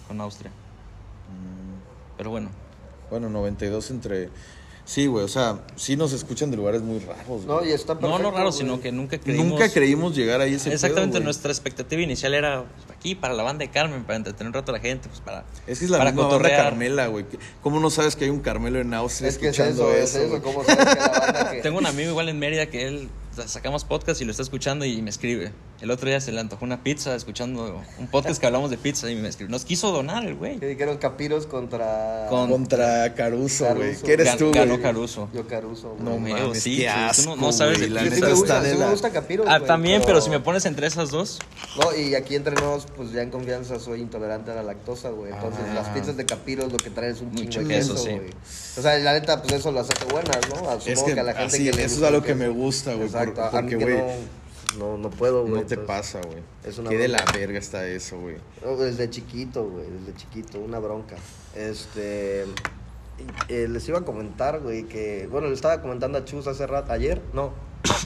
[0.08, 0.52] con Austria.
[2.18, 2.50] Pero bueno,
[3.10, 4.30] bueno, 92 entre
[4.86, 7.70] Sí, güey, o sea, sí nos escuchan de lugares muy raros, No, güey.
[7.70, 8.58] y está no, perfecto, no raro, güey.
[8.60, 9.48] sino que nunca creímos...
[9.48, 13.44] Nunca creímos llegar ahí ese Exactamente, pedo, nuestra expectativa inicial era pues, aquí para la
[13.44, 15.92] banda de Carmen, para entretener un rato a la gente, pues para, Es que es
[15.92, 16.50] la para misma banda.
[16.50, 17.25] Carmela, güey.
[17.62, 20.10] ¿Cómo no sabes que hay un Carmelo en Austria Es que es escuchando eso, es
[20.16, 20.20] eso?
[20.20, 20.42] eso, güey?
[20.42, 21.62] ¿cómo sabes que la banda que...
[21.62, 24.44] Tengo un amigo igual en Mérida que él o sea, sacamos podcast y lo está
[24.44, 25.54] escuchando y me escribe.
[25.84, 29.12] El otro día se le antojó una pizza escuchando un podcast que hablamos de pizza
[29.12, 29.52] y me escribe.
[29.52, 30.58] Nos quiso donar el güey.
[30.58, 32.25] Que dijeron Capiros contra...
[32.30, 33.98] Con- Contra Caruso, güey.
[33.98, 34.60] ¿Qué eres Gan- tú, güey?
[34.66, 35.28] Ganó Caruso.
[35.34, 36.04] Yo Caruso, güey.
[36.04, 38.62] No mames, sí, qué tú no- asco, no sabes de La quién Sí me gusta,
[38.62, 41.40] de me gusta Capiros, Ah, güey, también, pero si me pones entre esas dos,
[41.78, 45.34] No, y aquí entre nos, pues ya en confianza soy intolerante a la lactosa, güey.
[45.34, 45.74] Entonces, Ah.
[45.74, 48.10] las pizzas de Capiros lo que traen es un Mucho chingo de queso, sí.
[48.12, 48.30] güey.
[48.78, 50.56] O sea, la neta, pues eso las hace buenas, ¿no?
[50.56, 52.94] Supongo Es que, a la gente así, que le eso es algo que me gusta,
[52.94, 53.08] güey.
[53.08, 53.98] Exacto, porque, que güey,
[54.77, 55.62] no, no, puedo, güey.
[55.62, 56.42] no te entonces, pasa, güey.
[56.63, 58.38] es una Qué de la verga está eso, güey.
[58.63, 61.15] no, desde chiquito, güey, desde chiquito, una bronca.
[61.56, 62.46] Este.
[63.50, 65.27] eh, les iba a comentar, güey, que.
[65.32, 67.53] Bueno, le estaba comentando a Chus hace rato, ayer, no.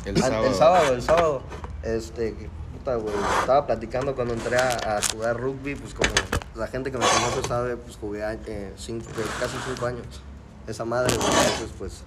[0.05, 0.45] El sábado.
[0.47, 1.41] El sábado, el sábado.
[1.83, 2.35] Este,
[2.77, 3.13] puta, güey.
[3.39, 6.09] Estaba platicando cuando entré a, a jugar rugby, pues como
[6.55, 9.05] la gente que me conoce sabe, pues jugué eh, cinco,
[9.39, 10.05] casi cinco años.
[10.67, 11.27] Esa madre, güey.
[11.29, 12.01] Entonces, pues,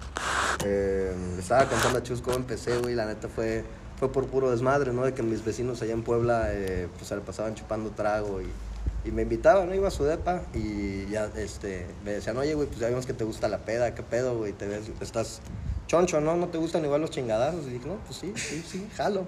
[0.65, 2.93] eh, le estaba contando a Chus cómo empecé, güey.
[2.93, 3.63] La neta fue,
[4.01, 5.03] fue por puro desmadre, ¿no?
[5.03, 9.11] De que mis vecinos allá en Puebla, eh, pues se le pasaban chupando trago y,
[9.11, 9.75] me invitaban, ¿no?
[9.75, 13.13] Iba a su depa y ya, este, me decían, oye, güey, pues ya vimos que
[13.13, 14.53] te gusta la peda, ¿qué pedo, güey?
[14.53, 15.41] Te ves, estás
[15.85, 16.35] choncho, ¿no?
[16.35, 17.67] ¿No te gustan igual los chingadazos?
[17.67, 19.25] Y dije, no, pues sí, sí, sí, jalo.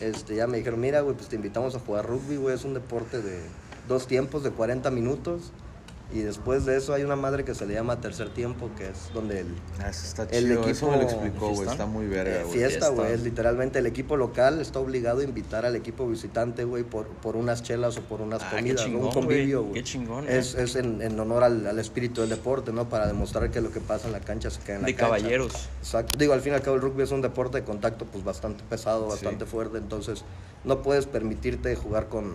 [0.00, 2.72] Este, ya me dijeron, mira, güey, pues te invitamos a jugar rugby, güey, es un
[2.72, 3.38] deporte de
[3.86, 5.52] dos tiempos de 40 minutos.
[6.12, 9.12] Y después de eso hay una madre que se le llama tercer tiempo, que es
[9.14, 9.46] donde el,
[9.78, 10.68] Ah, eso está El chido.
[10.68, 11.68] Eso me lo equipo- explicó, güey.
[11.68, 12.52] Está muy verga, eh, güey.
[12.58, 12.88] fiesta, fiesta.
[13.02, 13.12] güey.
[13.12, 17.36] Es literalmente el equipo local está obligado a invitar al equipo visitante, güey, por, por
[17.36, 18.86] unas chelas o por unas Ah, qué comidas, ¿no?
[18.86, 19.74] chingón, un convivio, güey.
[19.74, 20.64] Qué chingón, Es, ¿eh?
[20.64, 22.88] es en, en honor al, al espíritu del deporte, ¿no?
[22.88, 25.14] Para demostrar que lo que pasa en la cancha se queda en la de cancha.
[25.16, 25.68] caballeros.
[25.80, 26.16] Exacto.
[26.18, 28.64] Digo, al fin y al cabo el rugby es un deporte de contacto pues bastante
[28.68, 30.24] pesado, bastante fuerte, entonces
[30.64, 32.34] no puedes permitirte jugar con,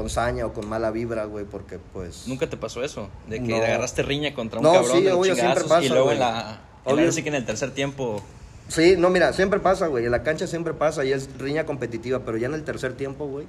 [0.00, 2.26] con saña o con mala vibra, güey, porque pues...
[2.26, 3.10] ¿Nunca te pasó eso?
[3.28, 3.56] De que No.
[3.56, 6.04] agarraste riña contra un No, cabrón sí, de los obvio, siempre chingazos y pasa, luego
[6.04, 6.14] güey.
[6.16, 6.60] en la...
[6.86, 7.06] en Obvio.
[7.06, 8.22] la- sí que en el tercer tiempo...
[8.68, 12.20] Sí, no, mira, siempre pasa, güey, en la cancha siempre pasa y es riña competitiva,
[12.24, 13.46] pero ya en el tercer tiempo, güey,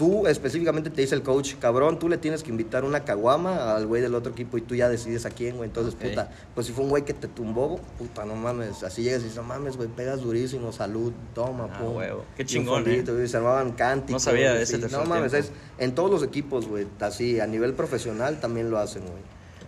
[0.00, 3.86] tú específicamente te dice el coach, cabrón, tú le tienes que invitar una caguama al
[3.86, 5.68] güey del otro equipo y tú ya decides a quién, güey.
[5.68, 9.20] Entonces, puta, pues si fue un güey que te tumbó, puta, no mames, así llegas
[9.20, 11.96] y dices, no mames, güey, pegas durísimo, salud, toma, Ah, pum.
[11.96, 12.24] huevo.
[12.34, 14.24] Qué chingón, fondito, güey, se armaban cánticos.
[14.24, 14.86] No sabía de ese sí.
[14.90, 19.02] No mames, es en todos los equipos, güey, así, a nivel profesional también lo hacen,
[19.02, 19.22] güey.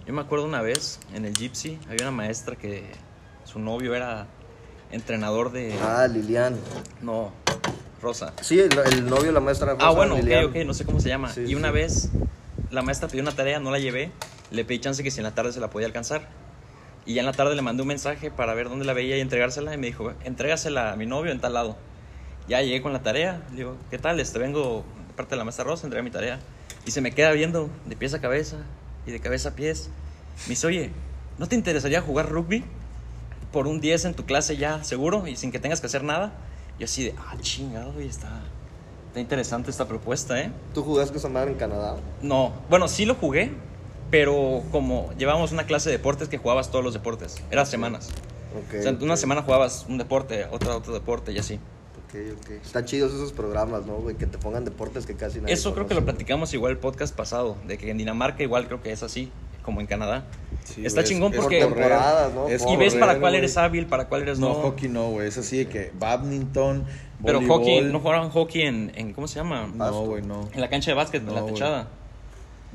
[0.07, 2.85] Yo me acuerdo una vez en el Gypsy, había una maestra que
[3.45, 4.29] su novio era
[4.93, 5.75] entrenador de...
[5.83, 6.57] Ah, Lilian.
[7.03, 7.33] No,
[8.03, 8.33] Rosa.
[8.43, 10.45] Sí, el, el novio de la maestra Ah, bueno, ok, Lilian.
[10.47, 11.33] ok, no sé cómo se llama.
[11.33, 11.75] Sí, y una sí.
[11.75, 12.09] vez
[12.71, 14.11] la maestra pidió una tarea, no la llevé,
[14.51, 16.29] le pedí chance que si en la tarde se la podía alcanzar.
[17.07, 19.21] Y ya en la tarde le mandé un mensaje para ver dónde la veía y
[19.21, 21.77] entregársela y me dijo, entrégasela a mi novio en tal lado.
[22.49, 24.19] Ya llegué con la tarea, le digo, ¿qué tal?
[24.21, 26.41] Este, vengo de parte de la maestra Rosa, entregué mi tarea.
[26.87, 28.57] Y se me queda viendo de pies a cabeza
[29.07, 29.91] y de cabeza a pies.
[30.47, 30.91] Me dice, oye,
[31.39, 32.65] ¿no te interesaría jugar rugby?
[33.53, 36.33] Por un 10 en tu clase ya, seguro, y sin que tengas que hacer nada.
[36.83, 38.43] Y así de, ah, chingado, y está,
[39.07, 40.51] está interesante esta propuesta, ¿eh?
[40.75, 41.95] ¿Tú jugaste esa madre en Canadá?
[42.23, 43.53] No, bueno, sí lo jugué,
[44.11, 48.09] pero como llevábamos una clase de deportes que jugabas todos los deportes, eran semanas.
[48.67, 48.81] Ok.
[48.81, 51.61] O sea, una semana jugabas un deporte, otra otro deporte y así.
[52.09, 52.51] Ok, ok.
[52.65, 54.17] Están chidos esos programas, ¿no, güey?
[54.17, 56.13] Que te pongan deportes que casi nadie Eso creo que lo güey.
[56.13, 59.31] platicamos igual el podcast pasado, de que en Dinamarca igual creo que es así,
[59.63, 60.25] como en Canadá.
[60.65, 61.75] Sí, Está chingón es- porque- correr.
[61.75, 62.49] Temporadas, ¿no?
[62.49, 64.55] Es y ves para cuál eres hábil, para cuál eres No, no.
[64.55, 65.29] hockey no, güey.
[65.29, 66.85] Es así de que badminton,
[67.25, 67.59] Pero voleibol.
[67.61, 69.69] hockey, ¿no jugaban hockey en, en ¿cómo se llama?
[69.75, 70.49] No, güey, no.
[70.53, 71.89] En la cancha de básquet, en la techada.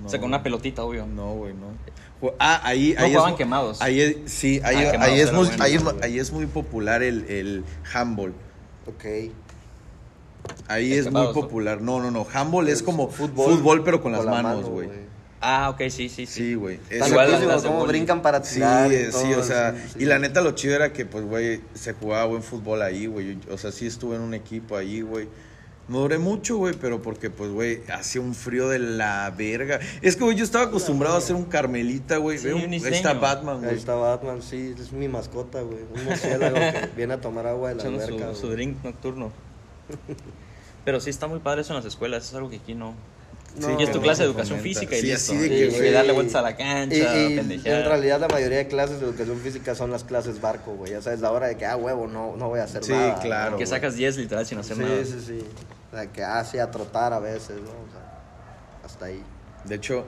[0.04, 1.06] o sea, con una pelotita, obvio.
[1.08, 1.68] No, güey, no.
[2.40, 3.82] Ah, ahí, No ahí jugaban es, quemados.
[3.82, 6.46] Ahí es- sí, ahí, Ah, ahí quemados es muy, bueno, ahí, es, ahí es muy
[6.46, 8.34] popular el, el handball.
[8.88, 9.06] Ok.
[10.68, 11.82] Ahí es muy popular.
[11.82, 12.26] No, no, no.
[12.34, 14.90] Handball es Es como fútbol fútbol, pero con las la manos, mano, güey.
[15.40, 16.28] Ah, ok, sí, sí, sí.
[16.28, 16.76] Sí, güey.
[16.90, 17.88] Es- Están Igual las boli.
[17.90, 18.92] brincan para Sí, tirar.
[18.92, 20.00] y sí, todo, o sea, sí, sí.
[20.02, 23.38] y la neta lo chido era que, pues, güey, se jugaba buen fútbol ahí, güey.
[23.52, 25.28] O sea, sí estuve en un equipo ahí, güey.
[25.88, 29.80] No duré mucho, güey, pero porque, pues, güey, hacía un frío de la verga.
[30.02, 32.40] Es que, güey, yo estaba acostumbrado a ser un carmelita, güey.
[32.40, 33.76] Sí, un ahí está Batman, Ahí güey.
[33.78, 35.80] está Batman, sí, es mi mascota, güey.
[35.96, 38.34] Un murciélago que viene a tomar agua de la alberca.
[38.34, 39.32] su, su drink nocturno.
[40.84, 42.94] Pero sí está muy padre eso en las escuelas, es algo que aquí no.
[43.60, 45.34] No, y es tu clase de educación física y Sí, listo.
[45.34, 47.80] así de que, darle vueltas a la cancha, Y, y pendejear.
[47.82, 50.92] en realidad la mayoría de clases de educación física son las clases barco, güey.
[50.92, 53.20] Ya sabes, la hora de que, ah, huevo, no, no voy a hacer Sí, nada.
[53.20, 53.52] claro.
[53.52, 53.58] ¿no?
[53.58, 55.04] que sacas 10 literal sin hacer Sí, nada.
[55.04, 55.40] sí, sí.
[55.92, 57.70] O sea, que, ah, sí, a trotar a veces, ¿no?
[57.70, 58.22] O sea,
[58.86, 59.24] hasta ahí.
[59.66, 60.06] De hecho,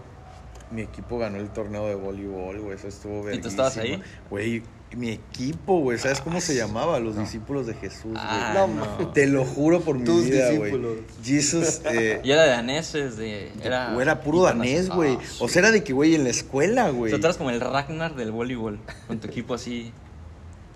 [0.71, 2.75] mi equipo ganó el torneo de voleibol, güey.
[2.75, 4.01] Eso estuvo ¿Y tú estabas ahí?
[4.29, 4.61] Güey,
[4.95, 5.97] mi equipo, güey.
[5.99, 6.99] ¿Sabes cómo se llamaba?
[6.99, 8.15] Los discípulos de Jesús, güey.
[8.17, 9.11] Ah, No, no.
[9.13, 10.71] Te lo juro por mi Tus vida, güey.
[10.71, 10.97] discípulos.
[11.23, 13.51] Jesus, eh, Y era de daneses, de.
[13.63, 15.15] Era, güey, era puro danés, güey.
[15.19, 17.11] Ah, O sea, era de que, güey, en la escuela, güey.
[17.11, 19.91] Tú eras como el Ragnar del voleibol, con tu equipo así.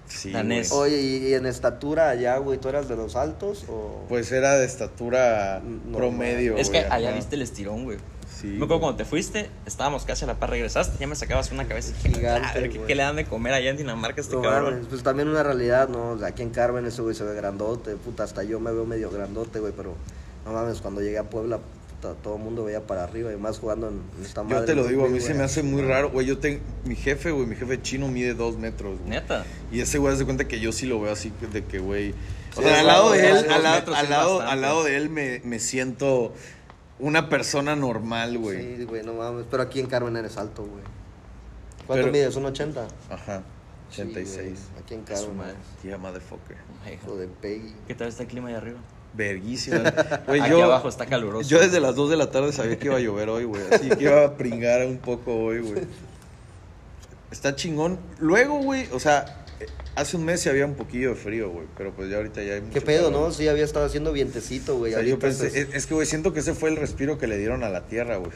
[0.06, 0.72] Sí, danés.
[0.72, 4.06] Oye, ¿y, y en estatura allá, güey, tú eras de los altos o...?
[4.10, 5.92] Pues era de estatura Normal.
[5.96, 7.98] promedio, es que allá viste el estirón, güey.
[8.44, 8.80] Sí, me acuerdo güey.
[8.82, 12.42] cuando te fuiste, estábamos casi a la par, regresaste, ya me sacabas una cabeza Gigante,
[12.42, 14.74] "Madre, ¿qué, le dan de comer allá en Dinamarca a este No cabrón?
[14.74, 16.10] mames, pues también una realidad, ¿no?
[16.12, 18.86] O sea, aquí en Carmen ese güey se ve grandote, puta, hasta yo me veo
[18.86, 19.96] medio grandote, güey, pero
[20.46, 23.60] no mames, cuando llegué a Puebla, puta, todo el mundo veía para arriba y más
[23.60, 24.58] jugando en, esta madre.
[24.60, 26.28] Yo te lo digo, a mí güey, se me hace muy raro, güey.
[26.28, 29.10] Yo tengo, mi jefe, güey, mi jefe chino mide dos metros, güey.
[29.10, 29.46] Neta.
[29.72, 32.14] Y ese güey hace cuenta que yo sí lo veo así de que, güey.
[32.58, 35.10] O sea, al lado de él, al, la- metros al lado, al lado de él
[35.10, 36.34] me, me siento
[37.04, 38.78] una persona normal, güey.
[38.78, 40.84] Sí, güey, no mames, pero aquí en Carmen eres alto, güey.
[41.86, 42.36] ¿Cuánto Pero- mides?
[42.36, 42.88] ¿Un 80?
[43.10, 43.44] Ajá.
[43.90, 44.44] Sí, 86.
[44.72, 45.38] güey, aquí en su Carmen.
[45.38, 45.56] madre.
[45.84, 46.58] Yeah, motherfucker.
[46.86, 47.76] Ay, Hijo de Peggy.
[47.88, 48.80] ¿Qué tal está el clima ahí arriba?
[49.14, 49.80] Verguísima.
[50.28, 51.48] Güey, Aquí yo, abajo está caluroso.
[51.48, 53.62] yo desde las 2 de la tarde sabía que iba a llover hoy, güey.
[53.72, 55.84] Así que iba a pringar un poco hoy, güey.
[57.32, 58.00] Está chingón.
[58.20, 59.46] Luego, güey, o sea,
[59.96, 61.66] hace un mes sí había un poquillo de frío, güey.
[61.78, 63.28] Pero pues ya ahorita ya hay mucho ¿Qué pedo, calor.
[63.28, 63.32] no?
[63.32, 64.94] Sí, había estado haciendo vientecito, O güey.
[64.94, 67.28] sea, yo pensé, estás- es, es que, güey, siento que ese fue el respiro que
[67.28, 68.32] le dieron a la tierra, güey.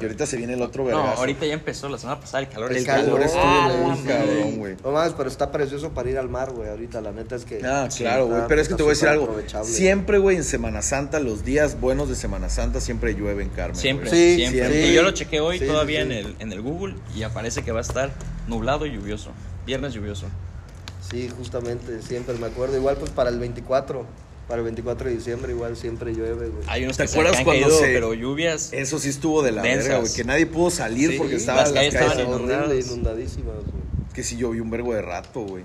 [0.00, 1.18] Y ahorita se viene el otro No, vergazo.
[1.20, 4.76] ahorita ya empezó, la semana pasada el calor El está- calor estuvo Ah, cabrón, güey.
[4.82, 6.70] No mames, pero está precioso para ir al mar, güey.
[6.70, 7.60] Ahorita, la neta es que.
[7.62, 8.42] Ah, Sí, claro, güey.
[8.48, 9.36] Pero es que te voy a decir algo.
[9.64, 13.76] Siempre, güey, en Semana Santa, los días buenos de Semana Santa, siempre llueve en Carmen.
[13.76, 14.08] Siempre.
[14.08, 14.92] Sí, siempre.
[14.94, 16.00] yo lo chequé hoy Sí, todavía.
[16.00, 18.10] En, el, en el Google y aparece que va a estar
[18.48, 19.30] nublado y lluvioso.
[19.66, 20.26] Viernes lluvioso.
[21.10, 22.76] Sí, justamente, siempre me acuerdo.
[22.76, 24.06] Igual, pues para el 24.
[24.48, 26.62] Para el 24 de diciembre, igual siempre llueve, güey.
[26.68, 28.72] Hay unos ¿Te que, se- acuerdas que han cuando caído, se- pero lluvias.
[28.72, 29.84] Eso sí estuvo de la Densas.
[29.88, 30.12] verga, güey.
[30.14, 32.66] Que nadie pudo salir Sí, porque las estaban calles las calles estaban inundadas.
[32.68, 34.12] horrible, inundadísimas, güey.
[34.14, 35.64] Que sí llovió un vergo de rato, güey.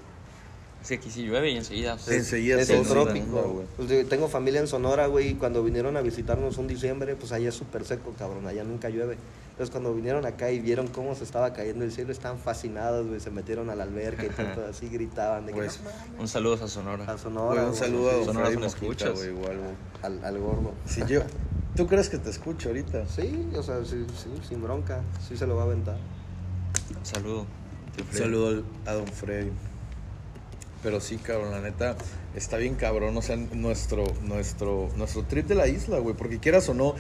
[0.88, 1.98] Que aquí sí llueve y enseguida.
[2.00, 2.16] Sí.
[2.16, 3.64] Enseguida es el trópico.
[3.78, 7.50] Pues, tengo familia en Sonora, güey, y cuando vinieron a visitarnos un diciembre, pues allá
[7.50, 9.18] es súper seco, cabrón, allá nunca llueve.
[9.52, 13.20] Entonces cuando vinieron acá y vieron cómo se estaba cayendo el cielo, estaban fascinados, güey,
[13.20, 15.80] se metieron a la alberca y todo así gritaban de que Pues.
[16.18, 17.06] Un saludo a Sonora.
[17.06, 17.62] a Sonora.
[17.62, 19.14] Güey, un güey, saludo a sí, don Sonora Freddy escuchas.
[19.14, 19.72] güey, igual, güey.
[20.02, 20.74] al, al gordo.
[20.88, 21.22] Si yo...
[21.76, 23.08] ¿Tú crees que te escucho ahorita?
[23.08, 25.98] Sí, o sea, sí, sí, sin bronca, sí se lo va a aventar.
[26.98, 27.46] Un saludo.
[28.12, 29.52] Un saludo al- a don Freddy.
[30.84, 31.96] Pero sí, cabrón, la neta,
[32.36, 36.68] está bien cabrón, o sea, nuestro, nuestro, nuestro trip de la isla, güey, porque quieras
[36.70, 36.96] o no,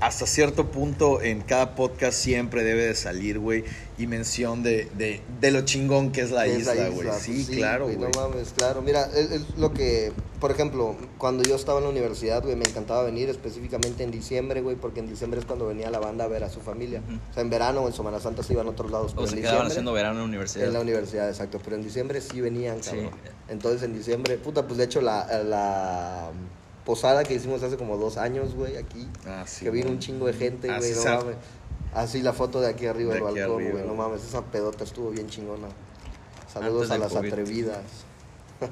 [0.00, 3.64] hasta cierto punto en cada podcast siempre debe de salir, güey,
[3.98, 7.00] y mención de, de, de lo chingón que es la Es isla, güey.
[7.08, 7.96] isla, Sí, pues claro, güey.
[7.96, 8.80] No mames, claro.
[8.80, 12.64] Mira, es, es lo que, por ejemplo, cuando yo estaba en la universidad, güey, me
[12.64, 16.28] encantaba venir específicamente en diciembre, güey, porque en diciembre es cuando venía la banda a
[16.28, 17.02] ver a su familia.
[17.30, 19.28] O sea, en verano o en Semana Santa se iban a otros lados, pero O
[19.28, 20.68] se quedaban haciendo verano en la universidad.
[20.68, 21.58] En la universidad, exacto.
[21.64, 22.90] Pero en diciembre sí venían, Sí.
[22.90, 23.10] cabrón.
[23.48, 26.30] Entonces en diciembre, puta, pues de hecho la, la
[26.88, 29.06] posada que hicimos hace como dos años, güey, aquí.
[29.26, 31.36] Ah, sí, que vino un chingo de gente, Así güey, no mames.
[31.92, 35.10] Así la foto de aquí arriba De del balcón, güey, no mames, esa pedota estuvo
[35.10, 35.68] bien chingona.
[36.50, 37.28] Saludos a las COVID.
[37.28, 37.82] atrevidas.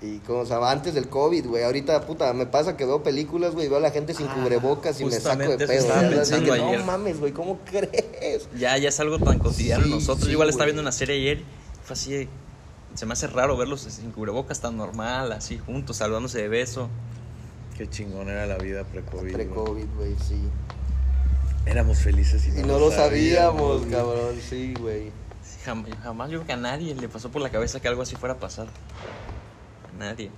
[0.00, 1.64] Y como se llama, antes del COVID, güey.
[1.64, 4.34] Ahorita, puta, me pasa que veo películas, güey, y veo a la gente sin Ah,
[4.36, 6.56] cubrebocas y me saco de pedo.
[6.78, 8.48] No mames, güey, ¿cómo crees?
[8.56, 10.26] Ya, ya es algo tan cotidiano Sí, nosotros.
[10.26, 11.42] sí, igual estaba viendo una serie ayer.
[11.82, 12.28] Fue así de,
[12.94, 16.88] se me hace raro verlos sin cubrebocas tan normal, así juntos, saludándose de beso.
[17.76, 19.32] Qué chingón era la vida pre-COVID.
[19.32, 20.40] Pre-COVID, güey, sí.
[21.66, 25.12] Éramos felices y Y no, no lo sabíamos, cabrón, sí, güey.
[25.42, 28.02] Sí, jam- Jamás, yo creo que a nadie le pasó por la cabeza que algo
[28.02, 28.66] así fuera a pasar.
[29.94, 30.30] A nadie.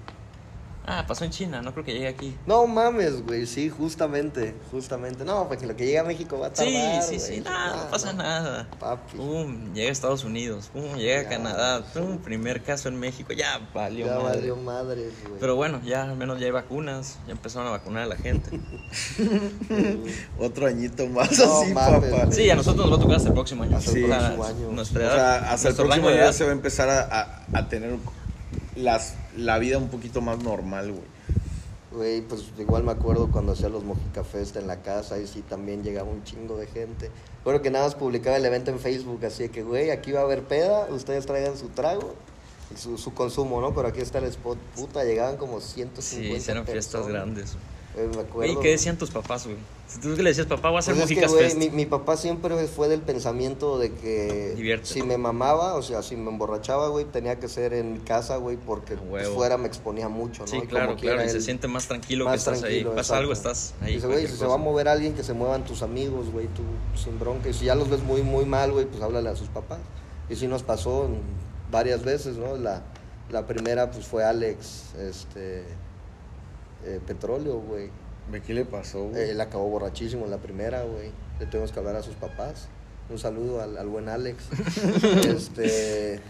[0.92, 2.36] Ah, pasó en China, no creo que llegue aquí.
[2.46, 5.24] No mames, güey, sí, justamente, justamente.
[5.24, 7.20] No, porque lo que llega a México va a Sí, tardar, sí, güey.
[7.36, 8.68] sí, nada, no pasa nada.
[8.80, 9.16] Papi.
[9.16, 13.32] Pum, llega a Estados Unidos, pum, llega a Ya, Canadá, pum, primer caso en México,
[13.32, 14.38] ya valió ya madre.
[14.40, 15.38] valió madres, güey.
[15.38, 18.50] Pero bueno, ya al menos ya hay vacunas, ya empezaron a vacunar a la gente.
[20.38, 22.32] Otro añito más No así, mames, papá.
[22.32, 23.76] Sí, a nosotros nos va a tocar hasta el próximo año.
[23.76, 24.72] Hasta el O sea, próximo año.
[24.72, 26.32] Nuestra O sea, hasta el próximo día edad.
[26.32, 27.96] se va a empezar a, a- a tener
[28.80, 31.20] las, la vida un poquito más normal, güey.
[31.92, 35.42] Güey, pues igual me acuerdo cuando hacía los Mojica Fest en la casa, ahí sí
[35.42, 37.10] también llegaba un chingo de gente.
[37.42, 40.20] Bueno, que nada más publicaba el evento en Facebook, así de que, güey, aquí va
[40.20, 42.14] a haber peda, ustedes traigan su trago,
[42.72, 43.74] y su, su consumo, ¿no?
[43.74, 47.52] Pero aquí está el spot, puta, llegaban como 150 Sí, hicieron fiestas grandes.
[47.52, 48.52] Güey, me acuerdo.
[48.52, 49.56] ¿Y qué decían tus papás, güey?
[49.86, 51.56] Si tú que le decías, papá, voy a hacer Pues es que, güey, Fest.
[51.56, 56.14] mi, mi papá siempre fue del pensamiento de que si me mamaba, o sea, si
[56.16, 60.08] me emborrachaba, güey, tenía que ser en mi casa, güey, porque pues, fuera me exponía
[60.08, 60.46] mucho, ¿no?
[60.46, 62.96] Sí, Y claro, claro, y se siente más tranquilo que más estás tranquilo, ahí.
[62.96, 63.94] Pasa algo, estás ahí.
[63.94, 66.62] Dice, güey, si se va a mover alguien, que se muevan tus amigos, güey, tú
[66.96, 67.48] sin bronca.
[67.48, 69.80] Y si ya los ves muy, muy mal, güey, pues háblale a sus papás.
[70.28, 71.08] Y sí nos pasó
[71.72, 72.56] varias veces, ¿no?
[72.56, 72.84] La,
[73.30, 75.64] la primera, pues fue Alex, este,
[76.84, 77.90] eh, Petróleo, güey.
[78.30, 79.30] ¿De qué le pasó, güey?
[79.30, 81.10] Él acabó borrachísimo en la primera, güey.
[81.40, 82.68] Le tuvimos que hablar a sus papás.
[83.08, 84.44] Un saludo al, al buen Alex.
[85.26, 86.20] este,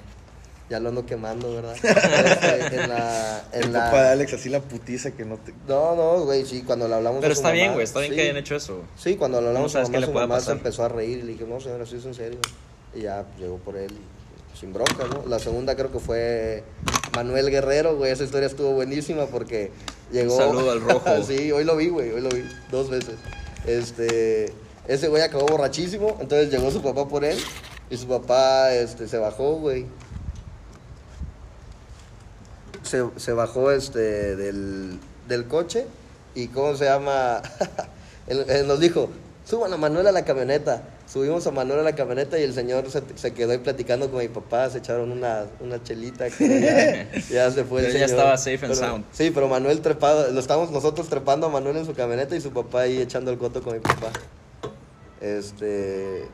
[0.70, 1.74] ya lo ando quemando, ¿verdad?
[1.82, 5.52] Este, en la, en el la- papá de Alex, así la putiza que no te...
[5.68, 8.00] No, no, güey, sí, cuando le hablamos Pero a su está bien, mamá, güey, está
[8.00, 8.16] bien sí.
[8.16, 8.82] que hayan hecho eso.
[8.96, 11.18] Sí, cuando le hablamos No a su mamá, le su mamá se empezó a reír
[11.18, 12.38] y le dije, no, señora, sí es en serio.
[12.94, 14.00] Y ya llegó por él y,
[14.60, 15.26] sin bronca, ¿no?
[15.26, 16.62] La segunda creo que fue
[17.16, 19.70] Manuel Guerrero, güey, esa historia estuvo buenísima porque
[20.12, 20.36] llegó...
[20.36, 21.02] Saludo al rojo.
[21.26, 23.14] sí, hoy lo vi, güey, hoy lo vi, dos veces.
[23.66, 24.52] Este,
[24.86, 27.38] ese güey acabó borrachísimo, entonces llegó su papá por él
[27.88, 29.86] y su papá, este, se bajó, güey.
[32.82, 35.86] Se, se bajó, este, del, del coche
[36.34, 37.40] y, ¿cómo se llama?
[38.26, 39.10] Él, él nos dijo,
[39.44, 40.84] suban a Manuel a la camioneta.
[41.10, 44.20] Subimos a Manuel a la camioneta y el señor se, se quedó ahí platicando con
[44.20, 46.28] mi papá, se echaron una, una chelita.
[46.28, 48.10] ya, ya se fue el Pero ya señor.
[48.10, 49.04] estaba safe and Pero- sound.
[49.10, 52.52] Sí, pero Manuel trepado, lo estábamos nosotros trepando a Manuel en su camioneta y su
[52.52, 54.12] papá ahí echando el coto con mi papá.
[55.20, 56.26] Este,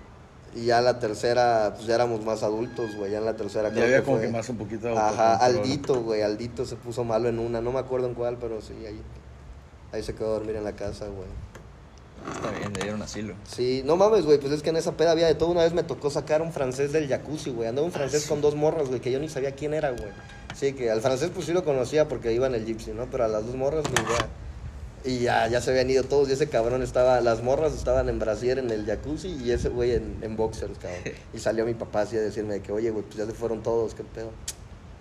[0.55, 3.75] y ya la tercera, pues ya éramos más adultos, güey, ya en la tercera Ya
[3.75, 5.37] creo había que como fue- que más un poquito de Ajá.
[5.37, 8.75] Aldito, güey, Aldito se puso malo en una, no me acuerdo en cuál, pero sí,
[8.87, 9.01] ahí,
[9.93, 11.29] ahí se quedó a dormir en la casa, güey.
[12.35, 13.35] Está bien, le dieron asilo.
[13.49, 15.51] Sí, no mames, güey, pues es que en esa peda había de todo.
[15.51, 17.69] Una vez me tocó sacar un francés del jacuzzi, güey.
[17.69, 20.11] Andaba un francés con dos morras, güey, que yo ni sabía quién era, güey.
[20.55, 23.07] Sí, que al francés pues sí lo conocía porque iba en el gypsy, ¿no?
[23.11, 24.29] Pero a las dos morras ni idea.
[25.05, 28.19] Y ya, ya se habían ido todos y ese cabrón estaba, las morras estaban en
[28.19, 31.01] brasier en el jacuzzi y ese güey en, en boxers, cabrón.
[31.35, 33.63] Y salió mi papá así a decirme de que, oye, güey, pues ya se fueron
[33.63, 34.31] todos, qué pedo.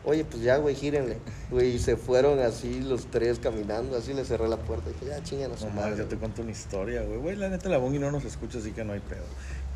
[0.05, 1.17] Oye, pues ya, güey, gírenle.
[1.49, 4.89] Güey, y se fueron así los tres caminando, así le cerré la puerta.
[4.89, 5.97] Y dije, ya chingan a su No madre.
[5.97, 7.17] yo te cuento una historia, güey.
[7.17, 9.23] Güey, la neta, la Bongi no nos escucha, así que no hay pedo.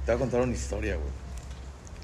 [0.06, 1.10] Te voy a contar una historia, güey.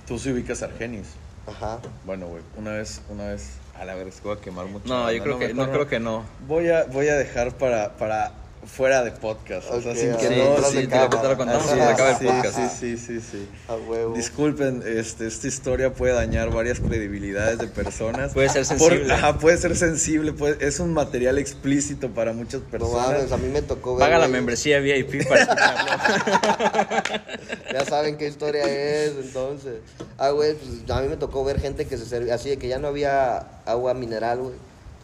[0.07, 1.07] Tú sí ubicas a Argenis.
[1.47, 1.79] Ajá.
[2.05, 3.49] Bueno, güey, una vez, una vez...
[3.77, 4.88] A la verga, es que voy a quemar mucho.
[4.88, 6.23] No, yo creo que, no creo que no.
[6.47, 8.31] Voy a, voy a dejar para, para
[8.65, 9.69] fuera de podcast.
[9.71, 10.58] o sea, sin que Sí, no...
[10.69, 11.38] sí, te lo, te lo cámara.
[11.38, 12.56] contamos cuando es, acabe el sí, podcast.
[12.58, 13.49] Sí, sí, sí, sí.
[13.67, 14.15] A huevo.
[14.15, 18.34] Disculpen, este, esta historia puede dañar varias credibilidades de personas.
[18.34, 19.13] Puede ser Por- sensible.
[19.13, 23.08] ajá, puede ser sensible, puede- es un material explícito para muchas No personas.
[23.08, 24.06] mames, a mí me tocó ver.
[24.06, 25.91] Paga la membresía VIP para escucharlo.
[27.73, 29.75] Ya saben qué historia es, entonces.
[30.17, 32.67] Ah, güey, pues a mí me tocó ver gente que se servía así de que
[32.69, 34.54] ya no había agua mineral, güey.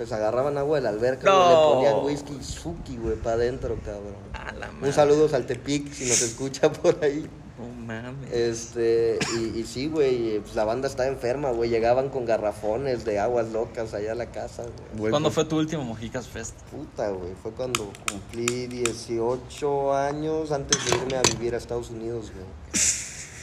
[0.02, 1.50] Entonces agarraban agua de la alberca, güey, No.
[1.50, 4.16] le ponían whisky y suki, güey, para adentro, cabrón.
[4.34, 4.94] A la Un madre.
[4.94, 7.30] saludo al Tepic, si nos escucha por ahí.
[7.60, 8.32] No mames.
[8.34, 11.70] Este, y, y sí, güey, pues la banda estaba enferma, güey.
[11.70, 14.74] Llegaban con garrafones de aguas locas allá a la casa, güey.
[14.98, 16.56] Güey, ¿Cuándo pues, fue tu último Mojicas Fest?
[16.72, 17.34] Puta, güey.
[17.44, 22.46] Fue cuando cumplí 18 años antes de irme a vivir a Estados Unidos, güey.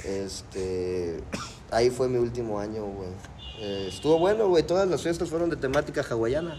[0.04, 1.20] Este.
[1.70, 3.10] Ahí fue mi último año, güey.
[3.60, 4.62] Eh, estuvo bueno, güey.
[4.62, 6.56] Todas las fiestas fueron de temática hawaiana.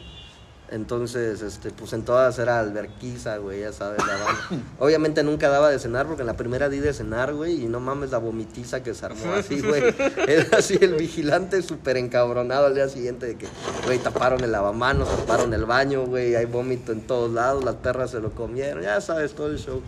[0.72, 4.66] Entonces, este, pues en todas era alberquiza, güey, ya sabes, la banda.
[4.80, 7.80] Obviamente nunca daba de cenar porque en la primera di de cenar, güey, y no
[7.80, 9.82] mames la vomitiza que se armó así, güey.
[10.28, 13.48] Era así el vigilante súper encabronado al día siguiente de que,
[13.86, 18.12] güey, taparon el lavamanos, taparon el baño, güey, hay vómito en todos lados, las perras
[18.12, 19.82] se lo comieron, ya sabes, todo el show.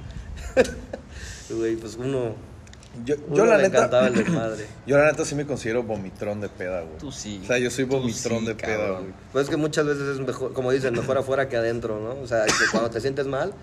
[1.50, 2.34] Güey, pues uno,
[3.06, 3.77] Yo, yo la neta.
[3.77, 4.67] encantaba el desmadre.
[4.86, 6.97] Yo la neta sí me considero vomitrón de peda, güey.
[6.97, 7.39] Tú sí.
[7.43, 9.01] O sea, yo soy vomitrón sí, de peda, cabrón.
[9.04, 9.13] güey.
[9.32, 12.21] Pues es que muchas veces es mejor, como dicen, mejor afuera que adentro, ¿no?
[12.21, 13.54] O sea, que cuando te sientes mal,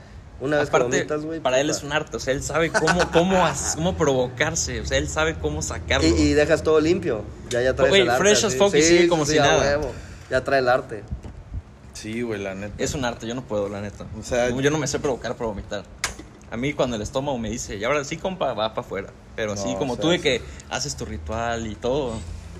[0.40, 1.40] una vez que vomitas, güey.
[1.40, 4.96] para él es un arte, o sea, él sabe cómo, cómo, cómo provocarse, o sea,
[4.96, 6.08] él sabe cómo sacarlo.
[6.08, 7.22] Y, y dejas todo limpio.
[7.50, 8.22] Ya, ya traes Güey, el arte.
[8.22, 9.58] fresh as fuck y sigue como si nada.
[9.58, 9.92] huevo.
[10.30, 11.02] Ya trae el arte.
[11.92, 12.74] Sí, güey, la neta.
[12.78, 14.06] Es un arte, yo no puedo, la neta.
[14.18, 15.82] O sea, yo no me sé provocar para vomitar.
[16.50, 19.08] A mí cuando el estómago me dice, y ahora sí, compa, va para afuera.
[19.36, 22.14] Pero así No, como o sea, tú de que haces tu ritual y todo.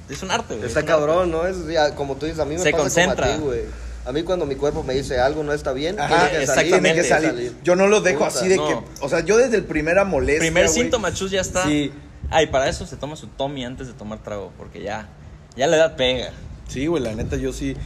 [0.09, 0.67] Es un arte, güey.
[0.67, 1.01] Está es un arte.
[1.07, 1.47] cabrón, ¿no?
[1.47, 3.27] Es ya, como tú dices, a mí me Se pasa concentra.
[3.27, 3.61] como a ti, güey.
[4.07, 6.65] A mí cuando mi cuerpo me dice algo no está bien, Ajá, tiene que salir.
[6.75, 7.03] exactamente.
[7.03, 7.57] Tiene que salir.
[7.63, 8.67] Yo no lo dejo Puta, así de no.
[8.69, 9.05] que.
[9.05, 10.41] O sea, yo desde el primera molestia.
[10.41, 11.65] Primer síntoma, chus, ya está.
[11.67, 11.93] Sí.
[12.31, 15.09] Ay, para eso se toma su Tommy antes de tomar trago, porque ya,
[15.57, 16.31] ya la edad pega.
[16.69, 17.77] Sí, güey, la neta yo sí.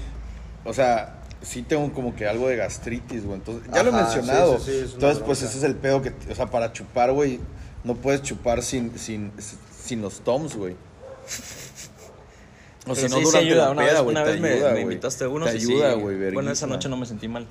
[0.64, 3.38] O sea, sí tengo como que algo de gastritis, güey.
[3.38, 4.58] Entonces, ya lo he mencionado.
[4.58, 6.12] sí, sí, sí, es una Entonces, pues ese es el pedo que.
[6.30, 7.40] O sea, para chupar, güey,
[7.84, 9.32] no puedes chupar sin, sin,
[9.84, 10.76] sin los toms, güey.
[12.86, 13.64] O si no, sí, sí durante ayuda.
[13.64, 15.44] la Una peda, vez, güey, una vez me, ayuda, me invitaste a uno.
[15.44, 17.46] Te ayuda, güey, Bueno, esa noche no me sentí mal.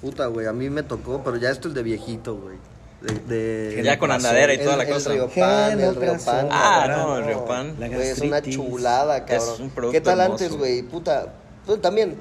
[0.00, 2.56] Puta, güey, a mí me tocó, pero ya esto es de viejito, güey.
[3.00, 5.12] De, de- Ya con andadera y toda la cosa.
[5.12, 5.94] El Riopan, el.
[5.96, 6.48] Riopan.
[6.50, 7.82] Ah, no, el Riopan.
[7.82, 9.54] Es una chulada, cabrón.
[9.54, 10.44] Es un producto ¿Qué tal hermoso.
[10.44, 10.82] antes, güey?
[10.82, 11.34] Puta.
[11.66, 12.16] Pues también,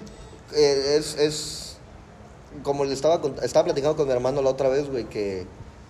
[0.54, 1.78] es, es.
[2.64, 5.46] Como le estaba, estaba platicando con mi hermano la otra vez, güey, que.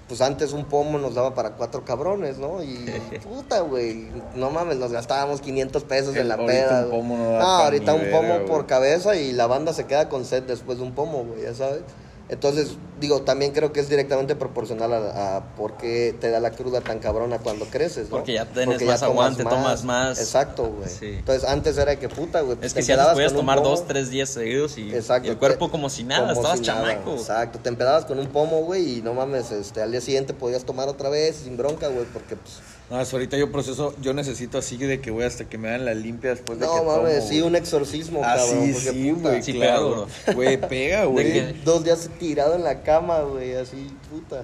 [0.08, 2.63] Pues antes un pomo nos daba para cuatro cabrones, ¿no?
[2.63, 2.86] Y
[3.24, 4.08] puta, güey.
[4.36, 6.86] No mames, nos gastábamos 500 pesos en la ahorita peda.
[6.86, 10.43] un pomo no ahorita un pomo por cabeza y la banda se queda con sed
[10.43, 11.82] después de un pomo, güey, ya sabes.
[12.29, 16.51] Entonces, digo, también creo que es directamente proporcional a, a por qué te da la
[16.51, 18.17] cruda tan cabrona cuando creces, ¿no?
[18.17, 20.19] Porque ya tienes más aguante, tomas más.
[20.19, 20.89] Exacto, güey.
[20.89, 21.05] Sí.
[21.19, 22.57] Entonces, antes era que puta, güey.
[22.61, 23.69] Es te que si antes podías tomar pomo.
[23.69, 25.27] dos, tres días seguidos y, Exacto.
[25.27, 26.93] y el cuerpo como si nada, como estabas si nada.
[26.93, 30.65] Exacto, te empedabas con un pomo, güey, y no mames, este, al día siguiente podías
[30.65, 32.55] tomar otra vez sin bronca, güey, porque pues...
[32.89, 35.93] No, ahorita yo proceso, yo necesito así de que, güey, hasta que me dan la
[35.93, 38.65] limpia después de No que mames, tomo, sí, un exorcismo, Ah, cabrón.
[38.65, 40.08] sí, porque sí, güey, Sí, claro.
[40.26, 41.63] pega, Güey, pega, güey.
[41.63, 44.43] Dos días tirado en la cama, güey, así, puta.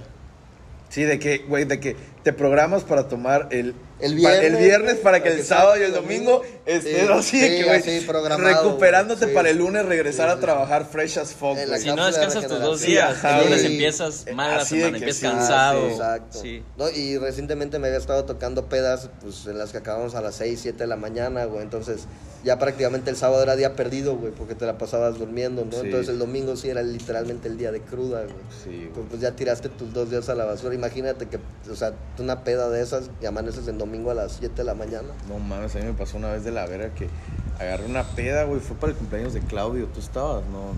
[0.90, 4.98] Sí, de que, güey, de que te programas para tomar el, El viernes, el viernes
[4.98, 8.64] para que el sábado y el domingo estés Sí, así de sí, que, así programado,
[8.64, 9.32] recuperándote sí.
[9.34, 11.80] para el lunes regresar Sí, a trabajar fresh as fuck, En.
[11.80, 15.26] Si no descansas tus dos días, el lunes empiezas mal la semana, que empiezas sí,
[15.26, 15.88] cansado.
[15.88, 16.42] Sí, exacto.
[16.42, 16.64] Sí.
[16.78, 20.36] No, y recientemente me había estado tocando pedas pues, en las que acabamos a las
[20.36, 21.62] 6, 7 de la mañana, güey.
[21.62, 22.06] Entonces,
[22.44, 25.72] ya prácticamente el sábado era día perdido, güey, porque te la pasabas durmiendo, ¿no?
[25.72, 25.86] Sí.
[25.86, 28.36] Entonces, el domingo sí era literalmente el día de cruda, güey.
[28.64, 28.90] Sí, güey.
[28.90, 30.76] Pues, pues, ya tiraste tus dos días a la basura.
[30.76, 31.40] Imagínate que,
[31.72, 34.74] o sea, una peda de esas y amaneces el domingo a las 7 de la
[34.74, 35.10] mañana.
[35.28, 37.08] No mames, a mí me pasó una vez de la verga que
[37.60, 40.74] agarré una peda, güey, fue para el cumpleaños de Claudio, tú estabas, ¿no?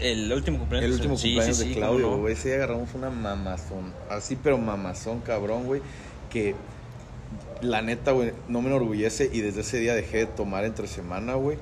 [0.00, 0.88] El último cumpleaños.
[0.88, 2.32] El último sí, cumpleaños sí, de sí, Claudio, güey.
[2.32, 3.92] Ese día agarramos una mamazón.
[4.10, 5.82] Así, pero mamazón, cabrón, güey.
[6.30, 6.54] Que
[7.60, 9.30] la neta, güey, no me enorgullece.
[9.32, 11.58] Y desde ese día dejé de tomar entre semana, güey.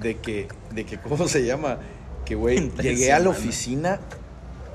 [0.00, 1.78] De que, de que, ¿cómo se llama?
[2.24, 4.00] Que, güey, llegué a la oficina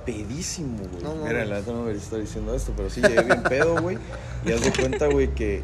[0.05, 1.03] pedísimo, güey.
[1.03, 3.81] No, no, Mira, la neta no debería estar diciendo esto, pero sí llegué bien pedo,
[3.81, 3.97] güey.
[4.45, 5.61] Y haz de cuenta, güey, que.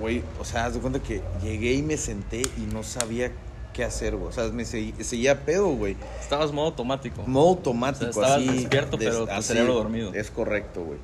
[0.00, 3.32] Güey, o sea, haz de cuenta que llegué y me senté y no sabía
[3.72, 4.28] qué hacer, güey.
[4.28, 5.96] O sea, me seguí- seguía pedo, güey.
[6.20, 7.22] Estabas modo automático.
[7.26, 8.58] Modo automático, O sea, estabas así.
[8.58, 10.14] despierto, des- pero tu así, cerebro dormido.
[10.14, 10.98] Es correcto, güey.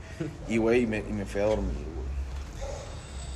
[0.48, 1.84] Y, güey, y me, y me fui a dormir, güey.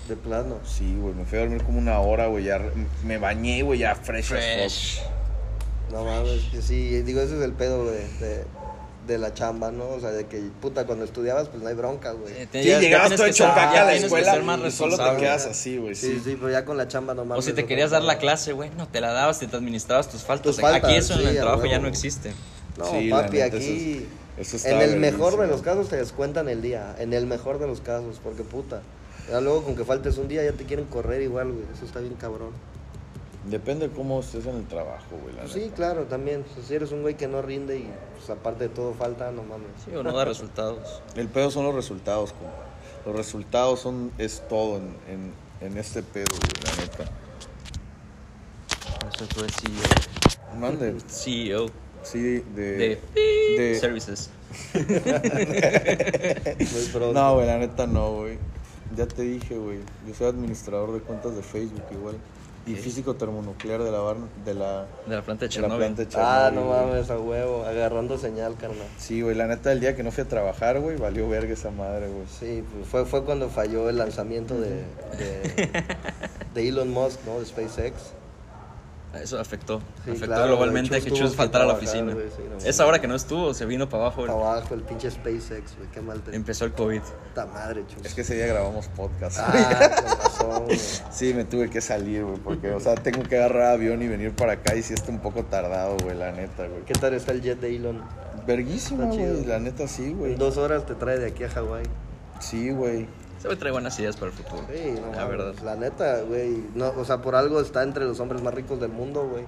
[0.08, 0.58] De plano.
[0.64, 2.44] Sí, güey, me fui a dormir como una hora, güey.
[2.44, 2.60] Ya
[3.04, 5.02] me bañé, güey, ya fresh, as Fresh.
[5.92, 8.44] No mames, que sí, digo, ese es el pedo de, de,
[9.08, 9.88] de la chamba, ¿no?
[9.88, 12.32] O sea, de que, puta, cuando estudiabas, pues no hay bronca, güey.
[12.34, 12.50] Eh, fuck.
[12.52, 14.70] te- Sí, ya- llegabas todo que hecho caca ya a la que escuela más y
[14.70, 15.94] solo te quedas así, güey.
[15.96, 18.18] Sí, Sí, sí, pero ya con la chamba no O si te querías dar la
[18.18, 20.54] clase, güey, no te la dabas, te administrabas tus faltas.
[20.54, 22.32] Tus faltas, Aquí eso en sí, el trabajo ya no existe.
[22.76, 24.06] No, Sí, la papi, aquí.
[24.36, 26.94] eso está en el mejor de los casos te descuentan el día.
[26.98, 28.82] En el mejor de los casos, porque puta.
[29.30, 31.64] Ya luego con que faltes un día ya te quieren correr igual, güey.
[31.74, 32.50] Eso está bien cabrón.
[33.50, 35.34] Depende de cómo estés en el trabajo, güey.
[35.34, 36.44] la Pues sí, claro, también.
[36.50, 39.30] O sea, si eres un güey que no rinde y pues, aparte de todo falta,
[39.30, 39.68] no mames.
[39.84, 41.02] Sí, o no da resultados.
[41.16, 42.54] El pedo son los resultados, compa.
[43.06, 45.32] Los resultados son, es todo en, en,
[45.66, 47.04] en este pedo, güey, la neta.
[49.14, 50.58] Eso fue CEO.
[50.58, 50.94] Mande.
[51.08, 51.66] CEO
[52.02, 52.20] Sí,
[52.54, 52.76] de.
[52.76, 54.30] de, de- Services.
[57.12, 58.38] No, güey, la neta no, güey.
[58.96, 59.78] Ya te dije, güey.
[60.06, 62.16] Yo soy administrador de cuentas de Facebook igual.
[62.72, 65.78] Y físico termonuclear de la, bar- de la, De la planta de Chernobyl.
[65.78, 66.80] planta de Ah, no güey.
[66.86, 67.64] mames, a huevo.
[67.64, 68.86] Agarrando señal, carnal.
[68.98, 71.70] Sí, güey, la neta, el día que no fui a trabajar, güey, valió verga esa
[71.70, 72.26] madre, güey.
[72.28, 74.70] Sí, pues fue, fue cuando falló el lanzamiento de,
[75.18, 75.70] de,
[76.54, 77.38] de Elon Musk, ¿no?
[77.40, 77.94] De SpaceX.
[79.22, 79.80] Eso afectó.
[80.04, 82.12] Sí, afectó claro, globalmente que Chus faltara a la oficina.
[82.12, 84.22] sí, no Esa hora que no estuvo, se vino para abajo.
[84.26, 86.34] Para abajo, el pinche SpaceX, güey, qué mal te...
[86.34, 87.00] Empezó el COVID.
[87.00, 88.04] Puta madre, chus.
[88.04, 89.38] Es que ese día grabamos podcast.
[89.40, 90.78] Ah, con razón, güey.
[90.78, 94.32] Sí, me tuve que salir, güey, porque, o sea, tengo que agarrar avión y venir
[94.32, 96.82] para acá y sí está un poco tardado, güey, la neta, güey.
[96.84, 98.02] ¿Qué tal está el jet de Elon?
[98.46, 100.32] Verguísima, güey, la neta sí, güey.
[100.32, 101.84] En dos horas te trae de aquí a Hawái.
[102.40, 103.06] Sí, güey.
[103.38, 104.64] Se trae buenas ideas para el futuro.
[104.72, 105.54] Sí, no la verdad.
[105.64, 106.64] La neta, güey.
[106.74, 109.44] No, o sea, por algo está entre los hombres más ricos del mundo, güey.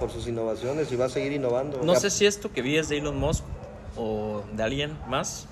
[0.00, 1.80] Por sus innovaciones y va a seguir innovando.
[1.82, 3.44] No Ya- sé si esto que vi es de Elon Musk
[3.96, 5.46] o de alguien más,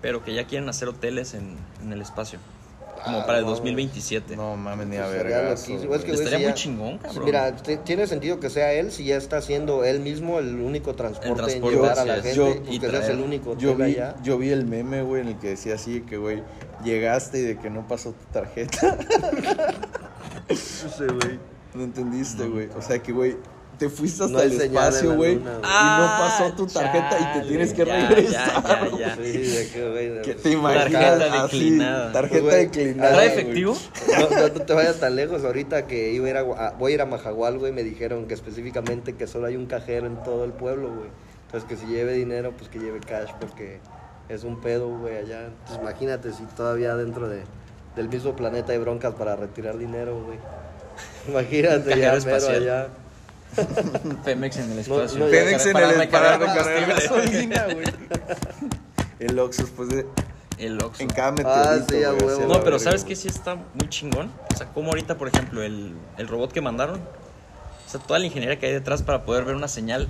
[0.00, 2.38] pero que ya quieren hacer hoteles en, en el espacio.
[3.04, 3.50] Como Ah, para el no.
[3.50, 4.36] 2027.
[4.36, 5.94] No mames, ni a loquísimo.
[5.94, 7.24] Es que, Estaría si muy ya- chingón, cabrón.
[7.24, 11.28] Mira, tiene sentido que sea él si ya está haciendo él mismo el único transporte,
[11.30, 12.34] El transporte, en llevar a la gente.
[12.34, 14.14] Yo- y que seas el único Yo vi, allá.
[14.22, 16.42] yo vi el meme, güey, en el que decía así, que, güey,
[16.84, 18.96] llegaste y de que no pasó tu tarjeta.
[20.50, 21.38] Sí, güey.
[21.74, 22.68] No entendiste, güey.
[22.76, 23.36] O sea, que, güey,
[23.78, 27.48] te fuiste hasta No el espacio, güey, y no Ah, pasó tu tarjeta y te
[27.48, 28.62] tienes que ya, regresar.
[28.62, 29.16] ya, ya, ya.
[29.16, 29.70] Sí,
[30.22, 32.12] Que te imaginas Tarjeta así, declinada.
[32.12, 33.12] tarjeta güey, declinada.
[33.14, 33.76] ¿Trae efectivo?
[34.18, 35.44] No, no, no te vayas tan lejos.
[35.44, 36.42] Ahorita que iba a ir a,
[36.78, 40.06] voy a ir a Majagual, güey, me dijeron que específicamente que solo hay un cajero
[40.06, 41.08] en todo el pueblo, güey.
[41.46, 43.80] Entonces que si lleve dinero, pues que lleve cash porque
[44.28, 45.46] es un pedo, güey, allá.
[45.46, 47.42] Entonces imagínate si todavía dentro de,
[47.96, 50.38] del mismo planeta hay broncas para retirar dinero, güey.
[51.28, 52.54] Imagínate ya espacial.
[52.62, 52.88] allá.
[54.24, 55.18] Pemex en el espacio.
[55.18, 55.84] no, Pemex en el
[57.74, 57.86] güey.
[59.18, 60.06] El Oxxo después de...
[60.58, 61.02] El Oxxo.
[61.02, 62.32] En cada meteorito, Ah, sí, a güey, huevo.
[62.32, 63.16] hacia No, pero verga, ¿sabes qué?
[63.16, 64.30] Sí está muy chingón.
[64.52, 67.00] O sea, como ahorita, por ejemplo, el, el robot que mandaron.
[67.00, 70.08] O sea, toda la ingeniería que hay detrás para poder ver una señal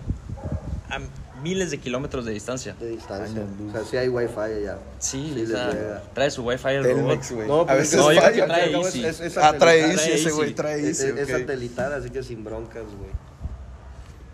[0.90, 0.99] a
[1.43, 2.74] miles de kilómetros de distancia.
[2.78, 3.43] De distancia.
[3.68, 4.78] O sea, sí hay wifi allá.
[4.99, 6.97] Sí, Sí o sea, trae su wifi el robot.
[6.97, 7.49] Telmex, güey.
[7.49, 9.05] No, a veces es- No, yo creo que trae Easy.
[9.05, 9.80] es- es Ah, trae.
[9.80, 13.11] Easy Trae ese, güey, trae Easy, es- satelital, así que sin broncas, güey.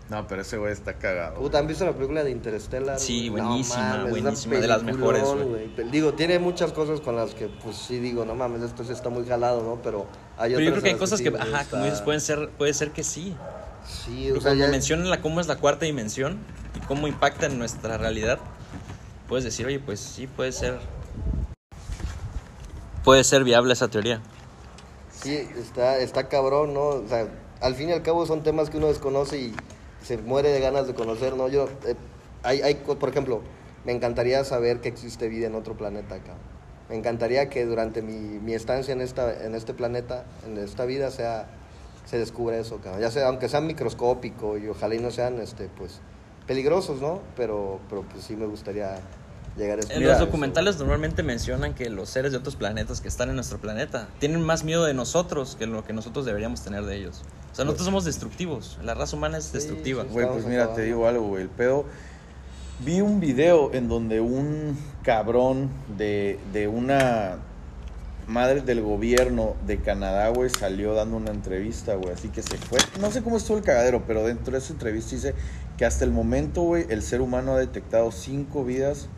[0.09, 1.35] No, pero ese güey está cagado.
[1.35, 2.99] Puta, ¿han visto la película de Interstellar?
[2.99, 5.71] Sí, buenísima, mames, buenísima, de las mejores, güey.
[5.91, 9.09] Digo, tiene muchas cosas con las que, pues sí digo, no mames, esto sí está
[9.09, 9.79] muy jalado, ¿no?
[9.83, 12.49] Pero hay Pero yo otras creo que hay cosas que, ajá, como dices, pueden ser,
[12.57, 13.35] puede ser que sí.
[13.87, 14.71] Sí, Pero o sea, cuando ya...
[14.71, 16.39] mencionan la, cómo es la cuarta dimensión
[16.75, 18.39] y cómo impacta en nuestra realidad,
[19.27, 20.79] puedes decir, oye, pues sí, puede ser.
[23.03, 24.21] Puede ser viable esa teoría.
[25.11, 26.81] Sí, está, está cabrón, ¿no?
[26.81, 27.27] O sea,
[27.61, 29.55] al fin y al cabo son temas que uno desconoce y
[30.09, 31.49] se muere de ganas de conocer, ¿no?
[31.49, 31.93] Yo, eh,
[32.41, 33.41] hay, hay, por ejemplo,
[33.85, 36.33] me encantaría saber que existe vida en otro planeta acá.
[36.89, 41.11] Me encantaría que durante mi, mi estancia en, esta, en este planeta, en esta vida,
[41.11, 41.45] sea,
[42.05, 43.01] se descubra eso, cabrón.
[43.01, 46.01] Ya sea, aunque sean microscópico y ojalá y no sean, este, pues,
[46.47, 47.21] peligrosos, ¿no?
[47.35, 48.95] Pero, pero pues sí me gustaría
[49.59, 50.25] llegar a En los eso.
[50.25, 54.41] documentales normalmente mencionan que los seres de otros planetas que están en nuestro planeta tienen
[54.41, 57.21] más miedo de nosotros que lo que nosotros deberíamos tener de ellos.
[57.51, 58.77] O sea, nosotros somos destructivos.
[58.83, 60.03] La raza humana es destructiva.
[60.03, 60.09] sí.
[60.11, 60.75] Güey, pues mira, acabando.
[60.81, 61.43] te digo algo, güey.
[61.43, 61.85] El pedo.
[62.85, 67.39] Vi un video en donde un cabrón de, de una
[68.27, 72.13] madre del gobierno de Canadá, güey, salió dando una entrevista, güey.
[72.13, 72.79] Así que se fue.
[73.01, 75.33] No sé cómo estuvo el cagadero, pero dentro de esa entrevista dice
[75.77, 79.09] que hasta el momento, güey, el ser humano ha detectado cinco vidas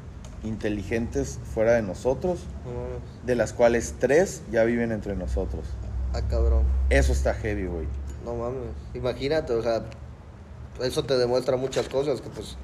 [0.44, 5.66] inteligentes fuera de nosotros, No de las cuales tres ya viven entre nosotros.
[6.14, 6.64] Ah, cabrón.
[6.90, 7.88] Eso está heavy, güey.
[8.26, 8.70] No mames.
[8.94, 9.84] Imagínate, o sea,
[10.82, 12.58] eso te demuestra muchas cosas, que pues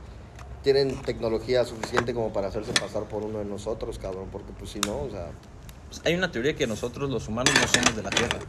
[0.63, 4.80] tienen tecnología suficiente como para hacerse pasar por uno de nosotros, cabrón, porque pues si
[4.82, 5.28] no, o sea,
[5.88, 8.39] Pues, hay una teoría que nosotros los humanos no somos de la Tierra.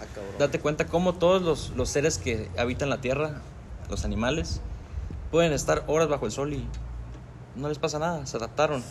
[0.00, 0.34] ah, cabrón.
[0.38, 3.40] Date cuenta cómo todos los, los seres que habitan la Tierra,
[3.90, 4.60] los animales,
[5.32, 6.64] pueden estar horas bajo el sol y
[7.56, 8.82] no les pasa nada, se adaptaron.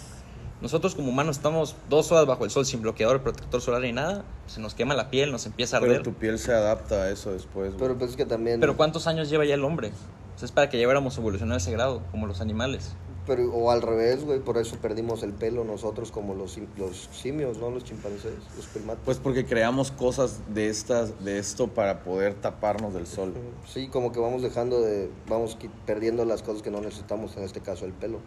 [0.61, 4.23] Nosotros como humanos estamos dos horas bajo el sol sin bloqueador, protector solar ni nada,
[4.47, 5.91] se nos quema la piel, nos empieza a arder.
[5.91, 7.79] Pero tu piel se adapta a eso después, güey.
[7.79, 8.61] Pero pues es que también...
[8.61, 9.91] Pero ¿cuántos años lleva ya el hombre?
[10.35, 12.95] O sea, es para que ya hubiéramos evolucionado a ese grado, como los animales.
[13.25, 17.57] Pero, o al revés, güey, por eso perdimos el pelo nosotros como los, los simios,
[17.57, 17.69] ¿no?
[17.69, 19.03] Los chimpancés, los primates.
[19.05, 23.33] Pues porque creamos cosas de estas, de esto para poder taparnos del sol.
[23.65, 27.61] Sí, como que vamos dejando de, vamos perdiendo las cosas que no necesitamos, en este
[27.61, 28.19] caso el pelo,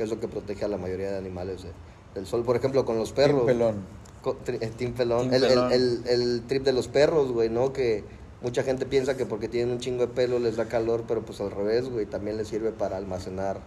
[0.00, 1.72] que es lo que protege a la mayoría de animales de-
[2.14, 2.42] del sol.
[2.42, 3.44] Por ejemplo, con los perros.
[3.44, 3.74] Team pelón.
[4.22, 5.28] Co- tri- eh, Team pelón.
[5.28, 5.72] Team el, el- pelón.
[5.72, 7.74] El, el trip de los perros, güey, ¿no?
[7.74, 8.02] Que
[8.40, 11.38] mucha gente piensa que porque tienen un chingo de pelo les da calor, pero pues
[11.42, 13.60] al revés, güey, también les sirve para almacenar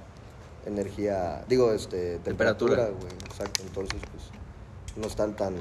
[0.66, 2.86] energía, digo, este, Temperatura.
[2.90, 3.14] güey.
[3.30, 4.24] Exacto, entonces pues
[4.98, 5.54] no están tan...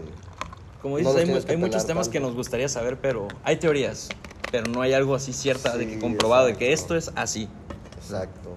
[0.81, 2.29] Como No dices, los hay, que hay muchos temas que tanto.
[2.29, 4.09] nos gustaría saber, pero hay teorías,
[4.51, 6.97] pero no hay algo así cierta de que Sí, comprobado de que exacto.
[6.97, 7.49] esto es así.
[7.97, 8.57] Exacto.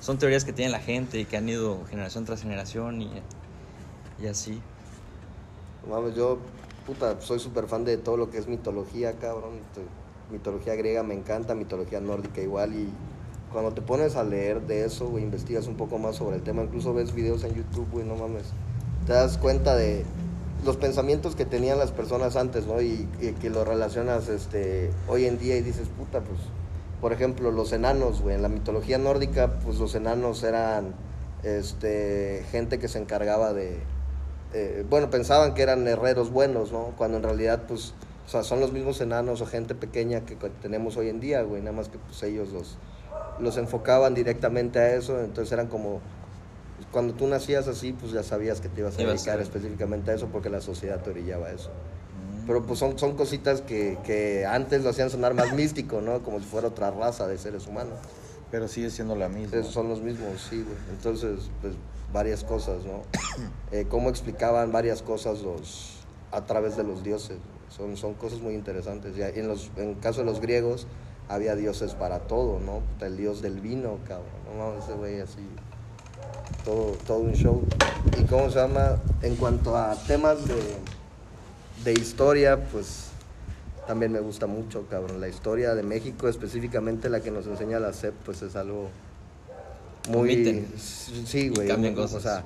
[0.00, 3.10] Son teorías que tiene la gente y que han ido generación tras generación y,
[4.22, 4.60] y así.
[5.88, 6.38] Mames, yo,
[6.86, 9.54] puta, soy súper fan de todo lo que es mitología, cabrón.
[10.30, 12.88] Mitología griega me encanta, mitología nórdica igual y
[13.52, 16.62] cuando te pones a leer de eso, güey, investigas un poco más sobre el tema,
[16.62, 18.46] incluso ves videos en YouTube, güey, no mames,
[19.06, 20.04] te das cuenta de
[20.64, 22.82] los pensamientos que tenían las personas antes, ¿no?
[22.82, 26.40] Y, y que lo relacionas este, hoy en día y dices, puta, pues,
[27.06, 30.92] por ejemplo, los enanos, güey, en la mitología nórdica, pues los enanos eran
[31.44, 33.78] este, gente que se encargaba de,
[34.52, 36.94] eh, bueno, pensaban que eran herreros buenos, ¿no?
[36.96, 37.94] Cuando en realidad, pues,
[38.26, 41.62] o sea, son los mismos enanos o gente pequeña que tenemos hoy en día, güey,
[41.62, 42.76] nada más que pues ellos los,
[43.38, 46.00] los enfocaban directamente a eso, entonces eran como,
[46.90, 50.26] cuando tú nacías así, pues ya sabías que te ibas a dedicar específicamente a eso
[50.26, 51.70] porque la sociedad te orillaba a eso.
[52.46, 56.22] Pero pues son, son cositas que, que antes lo hacían sonar más místico, ¿no?
[56.22, 57.94] Como si fuera otra raza de seres humanos.
[58.50, 59.62] Pero sigue siendo la misma.
[59.64, 60.76] Son los mismos, sí, güey.
[60.90, 61.74] Entonces, pues
[62.12, 63.02] varias cosas, ¿no?
[63.72, 65.96] Eh, cómo explicaban varias cosas los
[66.30, 67.38] a través de los dioses.
[67.68, 69.16] Son, son cosas muy interesantes.
[69.18, 70.86] Y en los en caso de los griegos
[71.28, 72.80] había dioses para todo, ¿no?
[73.04, 74.26] El dios del vino, cabrón.
[74.56, 75.44] No ese güey así.
[76.64, 77.64] Todo, todo un show.
[78.18, 79.02] ¿Y cómo se llama?
[79.22, 80.54] En cuanto a temas de,
[81.86, 83.10] de historia, pues
[83.86, 85.20] también me gusta mucho, cabrón.
[85.20, 88.90] La historia de México, específicamente la que nos enseña la SEP, pues es algo
[90.08, 90.34] muy...
[90.34, 90.66] Omiten.
[90.76, 91.70] Sí, güey.
[91.70, 92.44] O sea,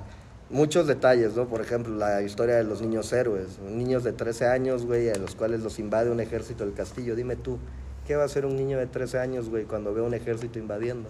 [0.49, 1.47] muchos detalles, ¿no?
[1.47, 3.59] Por ejemplo, la historia de los niños héroes.
[3.59, 7.15] Niños de 13 años, güey, a los cuales los invade un ejército del castillo.
[7.15, 7.57] Dime tú,
[8.05, 11.09] ¿qué va a hacer un niño de 13 años, güey, cuando ve un ejército invadiendo?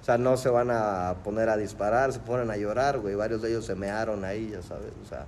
[0.00, 3.14] O sea, no se van a poner a disparar, se ponen a llorar, güey.
[3.14, 4.92] Varios de ellos se mearon ahí, ya sabes.
[5.04, 5.26] O sea,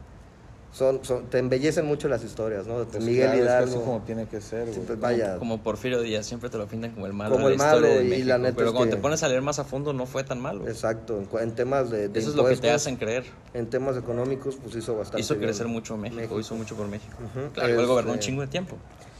[0.73, 2.85] son, son, te embellecen mucho las historias, ¿no?
[2.85, 3.71] Pues Miguel claro, es que Hidalgo.
[3.77, 4.87] así como tiene que ser, Sí, güey.
[4.87, 7.35] pues, vaya, Como Porfirio Díaz, siempre te lo pintan como el malo.
[7.35, 9.23] Como de el la malo, de y la neta Pero es cuando que- te pones
[9.23, 10.69] a leer más a fondo, no fue tan malo.
[10.69, 11.23] exacto.
[11.41, 13.25] En, temas de, de Eso es lo que te hacen creer.
[13.55, 17.17] En temas económicos, pues hizo bastante Hizo bien crecer mucho México, hizo mucho por México.
[17.19, 17.51] Ujú.
[17.55, 18.77] Claro, igual gobernó un Este- chingo de tiempo.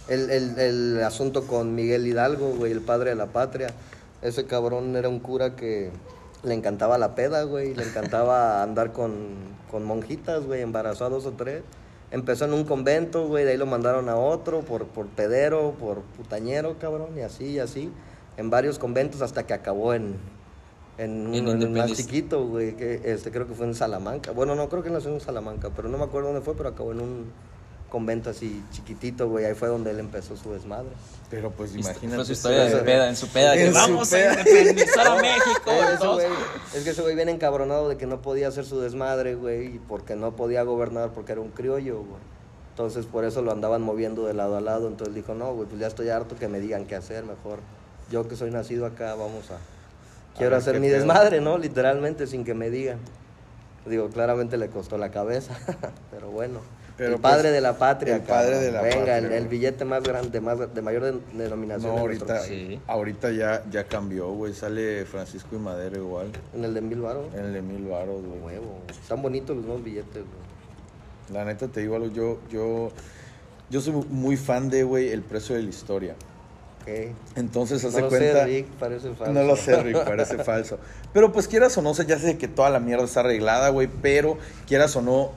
[0.09, 3.69] El, el, el asunto con Miguel Hidalgo, güey, el padre de la patria.
[4.23, 5.91] Ese cabrón era un cura que
[6.43, 7.75] le encantaba la peda, güey.
[7.75, 9.13] Le encantaba andar con,
[9.71, 11.63] con monjitas, güey, embarazados o tres.
[12.11, 16.01] Empezó en un convento, güey, de ahí lo mandaron a otro por, por pedero, por
[16.01, 17.93] putañero, cabrón, y así, y así.
[18.39, 20.17] En varios conventos hasta que acabó en,
[20.97, 24.33] en, un, En más chiquito, güey, que este, creo que fue en Salamanca.
[24.33, 26.93] Bueno, no, creo que nació en Salamanca, pero no me acuerdo dónde fue, pero acabó
[26.93, 27.33] en un
[27.91, 29.45] convento así chiquitito, güey.
[29.45, 30.91] Ahí fue donde él empezó su desmadre.
[31.31, 32.17] Pero pues imagínate.
[32.17, 33.55] Fue su historia de peda, en su peda.
[33.55, 34.33] que En su vamos peda.
[34.33, 35.71] a independizar a México.
[35.99, 36.23] Todos.
[36.23, 36.27] güey-
[36.75, 39.79] es que ese güey viene encabronado de que no podía hacer su desmadre, güey, y
[39.79, 42.21] porque no podía gobernar porque era un criollo, güey.
[42.71, 44.87] Entonces por eso lo andaban moviendo de lado a lado.
[44.89, 47.59] Entonces dijo, no, güey, pues ya estoy harto que me digan qué hacer, mejor.
[48.11, 49.59] Yo que soy nacido acá, vamos a...
[50.39, 50.99] Quiero hacer mi pedo.
[50.99, 51.59] desmadre, ¿no?
[51.59, 52.99] Literalmente, sin que me digan.
[53.85, 55.59] Digo, claramente le costó la cabeza,
[56.13, 56.61] pero bueno.
[56.99, 58.61] Pero, el padre pues, de la patria, el padre cabrón.
[58.65, 62.01] de la Venga, patria, el, el billete más grande, más, de mayor de- denominación No,
[62.01, 62.69] en nuestro ahorita, país.
[62.69, 62.81] Sí.
[62.89, 64.53] ahorita ya, ya cambió, güey.
[64.53, 66.33] Sale Francisco y Madero igual.
[66.55, 67.33] En el de mil baros.
[67.35, 68.57] En el de mil baros, güey.
[68.57, 68.81] Huevo.
[68.91, 71.33] Están bonitos los nuevos billetes, güey.
[71.33, 72.91] La neta te digo algo, yo, yo,
[73.71, 76.15] yo soy muy fan de, güey, el precio de la historia.
[76.83, 77.13] Ok.
[77.37, 78.33] Entonces, hace No lo cuenta.
[78.41, 79.33] sé, Rick, parece falso.
[79.33, 80.79] No lo sé, Rick, parece falso.
[81.13, 84.39] Pero pues quieras o no, ya sé que toda la mierda está arreglada, güey, pero
[84.67, 85.31] quieras o no,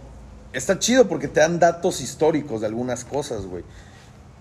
[0.53, 3.63] está chido porque te dan datos históricos de algunas cosas, güey.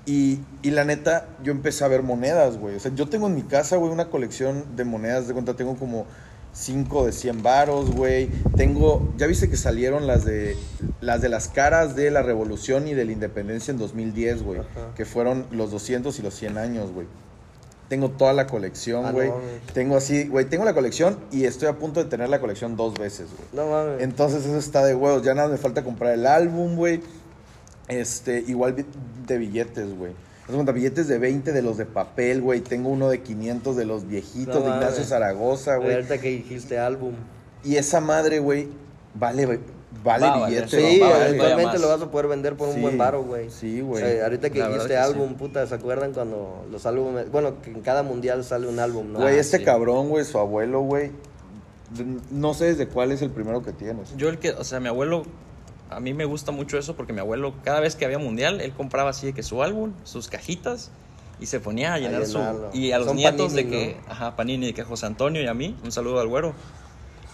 [0.07, 2.77] Y, y la neta, yo empecé a ver monedas, güey.
[2.77, 5.29] O sea, yo tengo en mi casa, güey, una colección de monedas.
[5.29, 6.07] De cuenta, tengo como
[6.53, 8.29] 5 de 100 varos, güey.
[8.57, 10.57] Tengo, ya viste que salieron las de
[11.01, 14.61] las de las caras de la revolución y de la independencia en 2010, güey.
[14.97, 17.07] Que fueron los 200 y los 100 años, güey.
[17.91, 19.31] Tengo toda la colección, Ah, no güey.
[19.75, 22.95] tengo así, güey, tengo la colección y estoy a punto de tener la colección dos
[22.95, 23.49] veces, güey.
[23.53, 24.01] No mames.
[24.03, 25.23] Entonces eso está de huevos.
[25.25, 27.03] Ya nada me falta comprar el álbum, güey.
[27.89, 28.77] Este, igual
[29.27, 30.13] de billetes, güey.
[30.73, 32.61] Billetes de 20 de los de papel, güey.
[32.61, 35.05] Tengo uno de 500 de los viejitos No de Ignacio.
[35.05, 35.95] Zaragoza, Güey, güey.
[35.97, 37.15] ahorita que dijiste álbum.
[37.65, 38.69] Y esa madre, güey,
[39.15, 39.59] vale, güey,
[40.05, 40.69] vale Va billete.
[40.95, 41.27] Sí, va vale.
[41.29, 43.51] eventualmente lo vas a poder vender por un buen varo, güey.
[43.51, 44.21] Sí, güey.
[44.21, 45.35] Ahorita que dijiste álbum, sí.
[45.35, 49.19] puta, ¿se acuerdan cuando los álbumes, bueno, que en cada mundial sale un álbum, ¿no?
[49.21, 49.65] Güey, Ah, este sí.
[49.65, 51.11] cabrón, güey, su abuelo, güey.
[51.91, 54.17] de- No sé desde cuál es el primero que tienes.
[54.17, 55.25] Yo el que, o sea, mi abuelo,
[55.91, 58.73] a mí me gusta mucho eso porque mi abuelo, cada vez que había mundial, él
[58.73, 60.91] compraba así de que su álbum, sus cajitas,
[61.41, 62.39] y se ponía a llenar su...
[62.39, 62.71] llenarlo.
[62.75, 65.47] Y a los Son nietos Panini, de que, ajá, Panini, de que José Antonio y
[65.49, 66.53] a mí, un saludo al güero,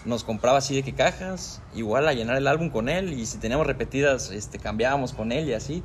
[0.07, 3.37] nos compraba así de que cajas, igual a llenar el álbum con él, y si
[3.37, 5.83] teníamos repetidas, este, cambiábamos con él y así.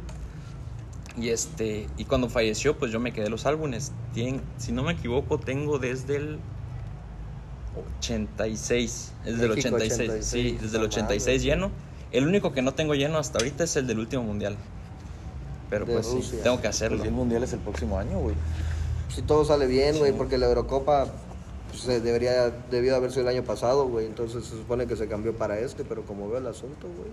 [1.18, 3.93] Y este, y cuando falleció, pues yo me quedé los álbumes.
[4.14, 6.39] Tien- si no me equivoco, tengo desde el
[8.01, 9.12] 86.
[9.25, 10.09] Es del México 86.
[10.11, 11.43] 86, Sí, desde el no 86 mames.
[11.43, 11.70] lleno.
[12.12, 14.57] El único que no tengo lleno hasta ahorita es el del último mundial.
[15.70, 17.03] Pero de pues sí, tengo que Pues hacerlo.
[17.03, 18.35] sí, el mundial es el próximo año, güey.
[19.09, 21.14] Si todo sale bien, güey, porque la Eurocopa pues,
[21.73, 24.07] se debería, debió haber sido el año pasado, güey.
[24.07, 27.11] Entonces se supone que se cambió para este, pero como veo el asunto, güey,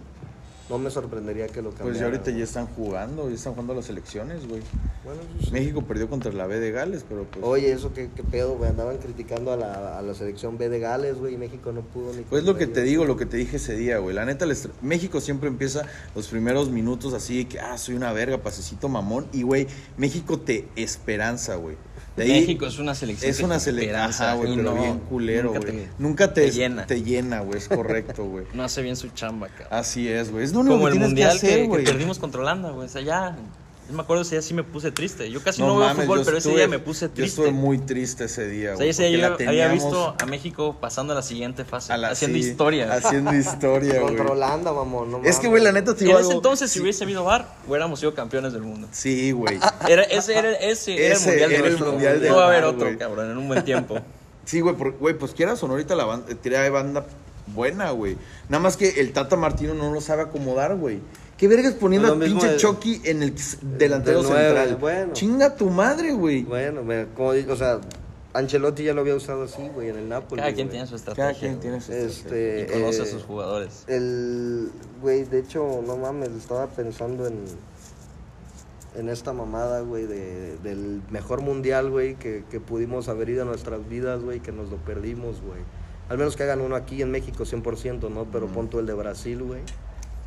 [0.70, 1.88] no me sorprendería que lo cambiaran.
[1.94, 4.62] Pues ya ahorita ya están jugando, ya están jugando las elecciones, güey.
[5.04, 5.52] Bueno, eso sí.
[5.52, 7.44] México perdió contra la B de Gales, pero pues...
[7.44, 8.70] Oye, eso qué, qué pedo, güey.
[8.70, 12.14] Andaban criticando a la, a la selección B de Gales, güey, y México no pudo
[12.14, 12.22] ni.
[12.22, 14.14] Pues lo que te digo, lo que te dije ese día, güey.
[14.14, 18.38] La neta, les- México siempre empieza los primeros minutos así que, ah, soy una verga,
[18.38, 19.26] pasecito mamón.
[19.34, 19.66] Y, güey,
[19.98, 21.78] México te esperanza, güey.
[22.18, 23.30] De ahí- México es una selección.
[23.32, 25.62] Es una selección, güey, pero no- bien culero, güey.
[25.64, 26.86] te- Nunca te, te llena.
[26.86, 28.46] Te llena, güey, es correcto, güey.
[28.54, 29.68] No hace bien su chamba, cabrón.
[29.72, 30.44] Así es, güey.
[30.44, 31.84] Es lo único Como que el tienes mundial que hacer, güey.
[31.86, 32.88] perdimos contra Holanda, güey.
[32.88, 33.38] O sea, ya.
[33.90, 35.30] Yo me acuerdo ese día sí me puse triste.
[35.32, 37.42] Yo casi no, No veo mames, fútbol, yo pero ese día me puse Yo triste.
[37.42, 38.90] estuve muy triste ese día, o sea, güey.
[38.90, 42.10] ese día yo la había teníamos visto a México pasando a la siguiente fase, la-
[42.10, 42.94] haciendo sí, historia.
[42.94, 44.16] Haciendo historia, güey.
[44.16, 45.12] Contra Holanda, mamón.
[45.12, 47.24] No Es que, güey, la neta te En digo ese algo- entonces, si hubiese habido
[47.24, 48.88] VAR, hubiéramos sido campeones del mundo.
[48.92, 49.58] Sí, güey.
[49.90, 52.44] Era, ese era, ese era el Ese mundial de era el mundial del No va
[52.44, 52.98] a haber otro, güey.
[52.98, 54.00] cabrón, en un buen tiempo.
[54.46, 57.06] Sí, güey, güey, pues quieras o no, ahorita la banda, tira banda
[57.48, 58.18] buena, güey.
[58.48, 61.00] Nada más que el Tata Martino no lo sabe acomodar, güey.
[61.40, 63.34] ¿Qué vergas poniendo a pinche de- Chucky en el
[63.78, 64.76] delantero de nueve, central?
[64.76, 65.14] bueno.
[65.14, 66.44] Chinga tu madre, güey.
[66.44, 67.80] Bueno, me- como digo, o sea,
[68.34, 70.42] Ancelotti ya lo había usado así, güey, en el Napoli.
[70.42, 70.72] Cada quien güey.
[70.74, 71.30] tiene su estrategia.
[71.30, 73.86] Cada quien tiene su Este, Y conoce a eh, sus jugadores.
[73.88, 74.70] El,
[75.02, 77.46] güey, de hecho, no mames, estaba pensando en,
[78.96, 83.46] en esta mamada, güey, de, del mejor mundial, güey, que, que pudimos haber ido a
[83.46, 85.62] nuestras vidas, güey, que nos lo perdimos, güey.
[86.10, 88.26] Al menos que hagan uno aquí en México 100%, ¿no?
[88.26, 89.62] Pero pon tú el de Brasil, güey.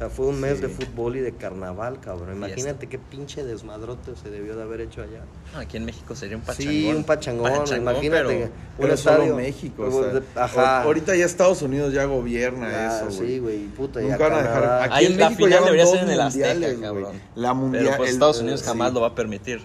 [0.03, 0.63] Sea, fue un mes Sí.
[0.63, 2.29] de fútbol y de carnaval, cabrón.
[2.39, 2.47] Fiesta.
[2.47, 5.21] Imagínate qué pinche desmadrote se debió de haber hecho allá.
[5.57, 6.73] Aquí en México sería un pachangón.
[6.75, 8.23] Sí, un pachangón, imagínate.
[8.25, 9.23] pero- un Pero estadio.
[9.25, 10.81] solo México, o sea, Ajá.
[10.83, 13.29] ahor- Ahorita ya Estados Unidos ya gobierna Ya, eso, güey.
[13.29, 14.83] Sí, güey, puta, ya Nunca van a dejar.
[14.83, 17.21] Aquí Ahí en la México final ya debería dos ser en el Azteca, cabrón.
[17.37, 17.85] La mundial.
[17.85, 18.67] Pero pues el- Estados Unidos sí.
[18.67, 19.63] jamás lo va a permitir.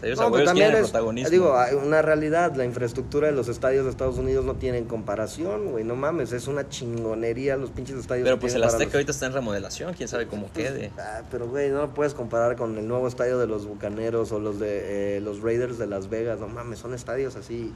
[0.00, 1.30] Sea, ellos, No, también es, protagonismo.
[1.30, 5.66] digo, hay una realidad, la infraestructura de los estadios de Estados Unidos no tienen comparación,
[5.72, 8.24] güey, no mames, es una chingonería los pinches estadios.
[8.24, 10.90] pero que pues el Azteca los- ahorita está en remodelación, quién sabe cómo quede.
[10.98, 14.40] Ah, pero güey, no lo puedes comparar con el nuevo estadio de los Bucaneros o
[14.40, 17.72] los de eh, los Raiders de Las Vegas, no mames, son estadios así.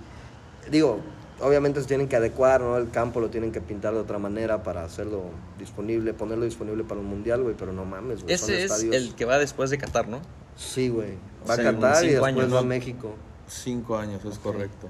[0.70, 1.00] Digo,
[1.42, 2.78] obviamente se tienen que adecuar, ¿no?
[2.78, 5.24] El campo lo tienen que pintar de otra manera para hacerlo
[5.58, 8.94] disponible, ponerlo disponible para un mundial, güey, pero no mames, güey, son Ese es estadios-
[8.96, 10.20] el que va después de Qatar, ¿no?
[10.56, 11.14] Sí, güey.
[11.48, 12.62] Va Sí, a Qatar y después años, va a.
[12.62, 13.14] México.
[13.46, 14.88] Cinco años, es correcto.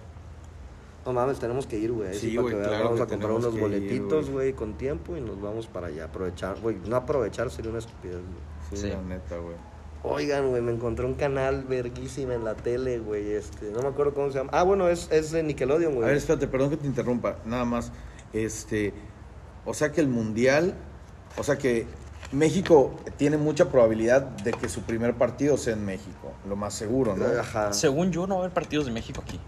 [1.06, 2.08] No mames, tenemos que ir, güey.
[2.10, 4.52] ahí Sí, para güey, claro vamos que a comprar unos boletitos, güey.
[4.54, 6.04] con tiempo y nos vamos para allá.
[6.06, 8.70] Aprovechar, güey, no aprovechar sería una estupidez, güey.
[8.70, 8.88] Sí, Sí.
[8.88, 9.56] la neta, güey.
[10.06, 14.12] Oigan, güey, me encontré un canal verguísima en la tele, güey, este, no me acuerdo
[14.14, 14.50] cómo se llama.
[14.52, 16.08] Ah, bueno, es, es de Nickelodeon, A güey.
[16.08, 17.38] ver, espérate, perdón que te interrumpa.
[17.46, 17.90] Nada más.
[18.32, 18.92] Este.
[19.64, 20.74] O sea que el mundial.
[21.38, 21.86] O sea que
[22.32, 26.32] México tiene mucha probabilidad de que su primer partido sea en México.
[26.48, 27.24] Lo más seguro, ¿no?
[27.40, 27.72] Ajá.
[27.72, 29.38] Según yo, no va a haber partidos de México aquí.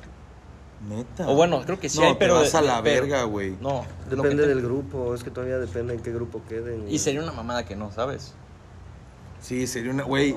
[0.89, 1.29] Neta.
[1.29, 2.35] O bueno, creo que sí no, hay, pero.
[2.35, 3.57] Te vas a la pero- verga, güey.
[3.61, 6.83] No, Depende que te- del grupo, es que todavía depende en qué grupo queden.
[6.83, 6.95] güey.
[6.95, 8.35] Y sería una mamada que no, ¿sabes?
[9.41, 10.05] Sí, sería una.
[10.05, 10.37] Güey.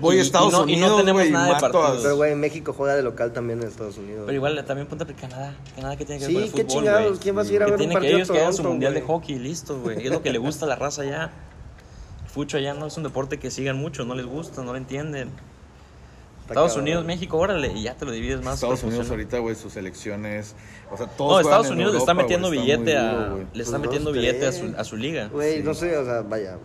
[0.00, 1.28] Voy Y- a Estados y no- y no Unidos, tenemos güey.
[1.28, 2.00] y nada de partidos.
[2.02, 4.22] Pero, güey, México juega de local también en Estados Unidos.
[4.26, 5.54] Pero igual también ponte a Canadá.
[5.76, 7.18] Canadá que tiene que ver Sí, con el qué fútbol, chingados, güey.
[7.20, 8.54] ¿quién vas a ir a Que ver un tiene que partido a ellos que hagan
[8.54, 10.04] su mundial de hockey, listo, güey.
[10.04, 11.30] Es lo que le gusta a la raza allá.
[12.34, 15.30] Fucho allá no es un deporte que sigan mucho, no les gusta, no lo entienden.
[16.48, 16.82] Estados cabrón.
[16.82, 18.54] Unidos, México, órale, y ya te lo divides más.
[18.56, 20.54] Estados Unidos ahorita, güey, sus elecciones.
[20.90, 23.28] O sea, todos No, Estados en Unidos le está metiendo güey, billete está a.
[23.28, 25.28] duro, le está Pues metiendo billete a su, a su liga.
[25.28, 25.62] Güey, Sí.
[25.62, 26.58] no sé, o sea, vaya,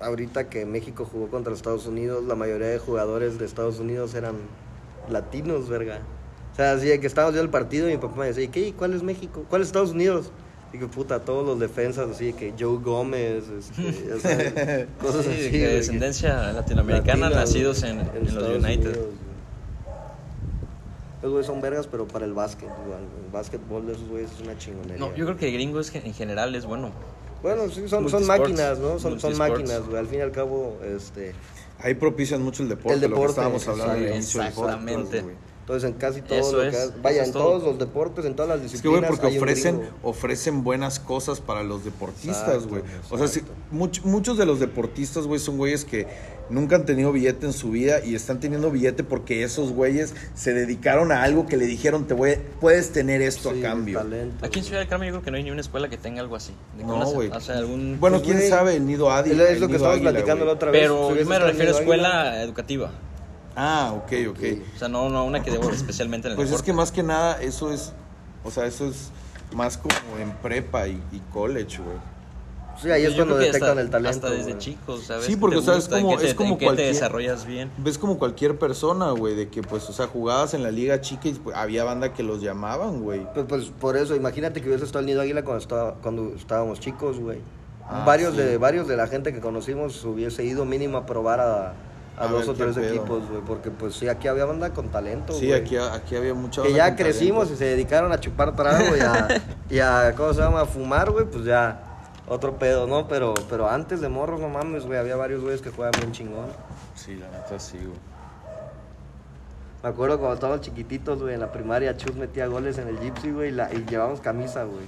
[0.00, 4.34] ahorita que México jugó contra Estados Unidos, la mayoría de jugadores de Estados Unidos eran
[5.08, 6.00] latinos, verga.
[6.52, 8.72] O sea, así de que estábamos viendo el partido y mi papá me decía, ¿qué?
[8.72, 9.44] ¿Cuál es México?
[9.48, 10.32] ¿Cuál es Estados Unidos?
[10.72, 15.42] Y que puta, todos los defensas, así de que Joe Gómez, este, cosas Sí, así.
[15.42, 18.88] de que- descendencia latinoamericana, nacidos en, en los Estados United.
[18.90, 19.06] Unidos.
[21.22, 23.00] Los güeyes son vergas, pero para el básquet, igual.
[23.26, 24.96] El básquetbol de esos güeyes es una chingonería.
[24.98, 26.92] No, yo creo que gringo es, en general es bueno.
[27.42, 28.98] Bueno, sí, son, son máquinas, ¿no?
[28.98, 29.98] Son, son máquinas, güey.
[29.98, 31.34] Al fin y al cabo, este...
[31.82, 34.74] Ahí propician mucho el deporte, El lo que deporte, estábamos hablando al inicio del podcast,
[34.82, 35.20] exactamente.
[35.22, 35.34] güey.
[35.70, 37.00] Entonces, en casi todo Eso lo es, que...
[37.00, 37.44] Vaya, en todo.
[37.44, 41.40] todos los deportes, en todas las Es que, güey, disciplinas porque ofrecen, ofrecen buenas cosas
[41.40, 42.82] para los deportistas, güey.
[43.08, 43.52] O sea, exacto.
[43.72, 46.08] much- muchos de los deportistas, güey, son güeyes que
[46.48, 50.52] nunca han tenido billete en su vida y están teniendo billete porque esos güeyes se
[50.52, 53.98] dedicaron a algo que le dijeron, te voy, puedes tener esto Sí, a cambio.
[54.00, 54.64] talento, Aquí en.
[54.64, 56.52] Ciudad del Carmen yo creo que no hay ni una escuela que tenga algo así.
[56.76, 57.28] De que No, güey.
[57.30, 57.98] O sea, algún...
[58.00, 59.48] Bueno, Pues, quién güey, sabe, el nido Águila.
[59.48, 60.82] Es lo que estábamos platicando la otra vez.
[60.82, 62.90] Pero Si yo me refiero a Águila, escuela educativa.
[63.56, 64.38] Ah, ok, ok.
[64.74, 67.02] O sea, no, no una que debo especialmente en el Pues es que más que
[67.02, 67.92] nada, eso es,
[68.44, 69.10] o sea, eso es
[69.54, 71.96] más como en prepa y, y college, güey.
[72.80, 74.26] Sí, ahí es Yo cuando detectan hasta- el talento.
[74.26, 75.26] Hasta desde chicos, ¿sabes?
[75.26, 76.88] Sí, porque, te ¿sabes gusta, en cómo- qué te- es como en qué te cualquier-
[76.94, 77.70] desarrollas bien.
[77.76, 81.28] Ves como cualquier persona, güey, de que, pues, o sea, jugabas en la liga chica
[81.28, 83.26] y pues, había banda que los llamaban, güey.
[83.34, 86.80] Pues, pues por eso, imagínate que hubiese estado el Nido Águila cuando, estaba, cuando estábamos
[86.80, 87.40] chicos, güey.
[87.86, 88.40] Ah, varios, sí.
[88.40, 91.74] de, varios de la gente que conocimos hubiese ido mínimo a probar a,
[92.20, 92.86] a A dos o tres pedo.
[92.88, 93.40] equipos, güey.
[93.42, 95.60] Porque pues sí, aquí había banda con talento, Sí, güey.
[95.60, 97.54] aquí, aquí había mucha Que banda ya con crecimos talento.
[97.54, 99.28] y se dedicaron a chupar trago y a,
[99.70, 100.60] y a, ¿cómo se llama?
[100.60, 101.80] A fumar, güey, pues ya,
[102.28, 103.08] otro pedo, ¿no?
[103.08, 106.46] Pero, pero antes de morros, no mames, güey, había varios güeyes que jugaban bien chingón.
[106.94, 107.98] Sí, la neta sí, güey.
[109.82, 113.30] Me acuerdo cuando estábamos chiquititos, güey, en la primaria, Chus metía goles en el Gypsy,
[113.30, 114.84] güey, y, la- y llevábamos camisa, güey.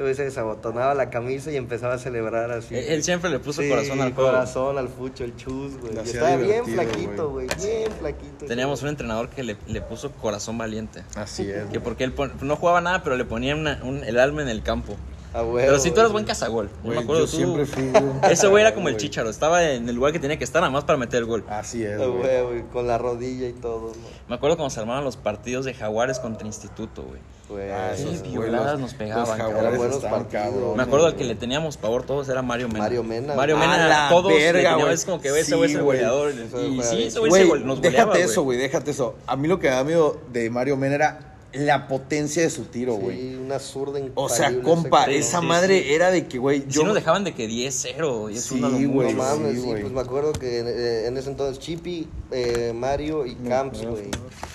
[0.00, 2.74] Se desabotonaba la camisa y empezaba a celebrar así.
[2.74, 4.30] Él, él siempre le puso Sí, corazón al juego.
[4.30, 5.96] corazón al fucho, el Chus, güey.
[5.98, 8.46] Estaba bien flaquito, güey, bien flaquito.
[8.46, 11.02] Teníamos un entrenador que le, le puso corazón valiente.
[11.16, 11.64] Así es.
[11.66, 14.48] Que porque él pon- no jugaba nada, pero le ponía una- un- el alma en
[14.48, 14.96] el campo.
[15.32, 16.12] Ah, güey, pero si tú eras güey.
[16.12, 16.68] buen cazagol.
[16.82, 17.36] Güey, me acuerdo yo tú.
[17.36, 19.04] siempre fui un Ese güey era como el güey.
[19.04, 19.30] chicharo.
[19.30, 21.44] Estaba en el lugar que tenía que estar nada más para meter el gol.
[21.48, 22.18] Así es, Ah, güey.
[22.18, 24.08] güey, güey, con la rodilla y todo, ¿no?
[24.28, 27.20] Me acuerdo cuando se armaban los partidos de Jaguares contra Instituto, güey.
[27.48, 29.54] Güey, Ah, Qué esos, güey, violadas los- nos pegaban, Los cabrón.
[29.56, 30.44] jaguares buenos estaban partidos.
[30.52, 31.22] cabrones, Me acuerdo al güey.
[31.22, 32.78] que le teníamos pavor todos era Mario Mena.
[32.80, 33.68] Mario Mena, Mario güey.
[33.68, 34.94] Mena, la todos le verga, teníamos güey.
[34.94, 35.98] es como que ese Sí, güey es el güey.
[35.98, 36.30] goleador.
[36.30, 39.16] Eso Y sí, ese güey Güey, se gol- nos déjate goleaba, eso, güey, déjate eso.
[39.26, 42.64] A mí lo que me da miedo de Mario Mena era la potencia de su
[42.66, 43.18] tiro, güey.
[43.18, 45.92] Sí, una zurda O sea, compa, esa sí, madre sí.
[45.92, 46.84] era de que, güey, Si yo...
[46.84, 50.00] nos dejaban de que 10-0 y es Sí, güey, No mames, sí, sí, pues me
[50.00, 54.10] acuerdo que eh, en ese entonces Chippy, eh, Mario y Camps, no, güey,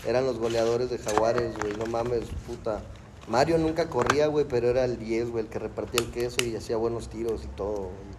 [0.08, 2.82] eran los goleadores de Jaguares, güey, no mames, puta.
[3.28, 6.56] Mario nunca corría, güey, pero era el 10, güey, el que repartía el queso y
[6.56, 8.16] hacía buenos tiros y todo, güey.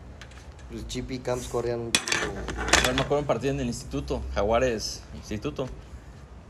[0.71, 2.95] Pues Chippy y Camps corrían un güey.
[2.95, 5.69] Me acuerdo un partido en el instituto, Jaguares Instituto.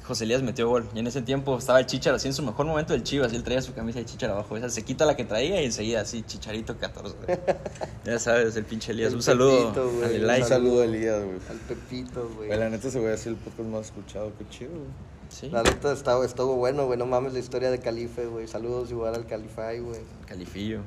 [0.06, 0.88] José Elías metió gol.
[0.94, 3.32] Y en ese tiempo estaba el Chicharo así en su mejor momento del Chivas.
[3.32, 4.56] Y él traía su camisa de Chicharo abajo.
[4.56, 7.16] Esa se quita la que traía y enseguida así, Chicharito 14.
[7.16, 7.38] güey.
[8.04, 9.10] ya sabes, el pinche Elías.
[9.10, 10.42] El un saludo Pepito, güey, al un Elay.
[10.42, 11.38] Un saludo a Elías, güey.
[11.50, 12.48] Al Pepito, güey.
[12.48, 15.16] Güey, La neta se voy a hacer el podcast más escuchado, qué chido, güey.
[15.28, 18.46] Sí, La neta estaba, estuvo bueno, güey, no mames la historia de Calife, güey.
[18.46, 20.00] Saludos igual al Calify, güey.
[20.26, 20.82] Califillo.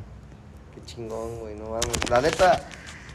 [0.74, 2.10] Qué chingón, güey, no mames.
[2.10, 2.66] La neta,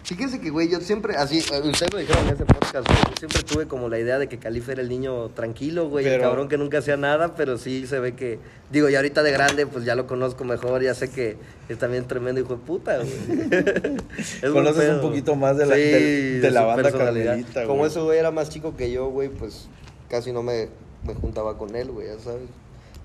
[0.04, 3.16] fíjense que, güey, yo siempre, así, eh, ustedes lo dijeron en ese podcast, güey, yo
[3.18, 6.48] siempre tuve como la idea de que Calife era el niño tranquilo, güey, el cabrón
[6.48, 8.38] que nunca hacía nada, pero sí se ve que,
[8.70, 11.36] digo, y ahorita de grande, pues ya lo conozco mejor, ya sé que
[11.68, 13.10] es también tremendo hijo de puta, güey.
[14.52, 16.82] Conoces un poquito más de la- de- de la banda.
[16.98, 19.68] Carmelita, Como ese güey era más chico que yo, güey, pues
[20.10, 20.68] casi no me,
[21.06, 22.42] me juntaba con él, güey, ya sabes.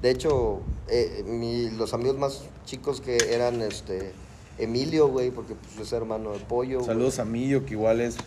[0.01, 4.11] De hecho, eh, mi- los amigos más chicos que eran, este,
[4.59, 6.77] Emilio, güey, porque pues es hermano de Pollo.
[6.77, 6.85] güey.
[6.87, 8.17] Saludos a Millo, que igual es,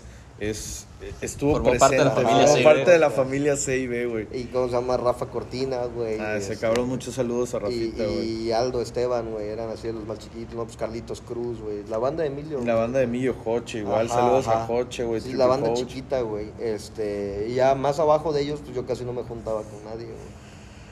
[0.41, 0.87] es
[1.21, 1.97] estuvo Formó presente.
[1.97, 2.65] parte de la familia CIB.
[2.65, 4.29] parte de la familia CIB, güey.
[4.33, 6.19] Y cómo se llama Rafa Cortina, güey.
[6.21, 8.29] Ah, ese este, cabrón, muchos saludos a Y, Rafita, güey.
[8.43, 11.85] y Aldo Esteban, güey, eran así de los más chiquitos, no, pues Carlitos Cruz, güey.
[11.89, 12.59] La banda de Emilio.
[12.59, 12.77] La güey.
[12.77, 14.65] banda de Millo Joche, igual, Ajá, saludos ajá.
[14.65, 15.21] a Joche, güey.
[15.21, 15.79] Sí, Triple la banda Coach.
[15.81, 16.51] chiquita, güey.
[16.59, 20.07] Este, y ya más abajo de ellos, pues yo casi no me juntaba con nadie,
[20.07, 20.42] güey.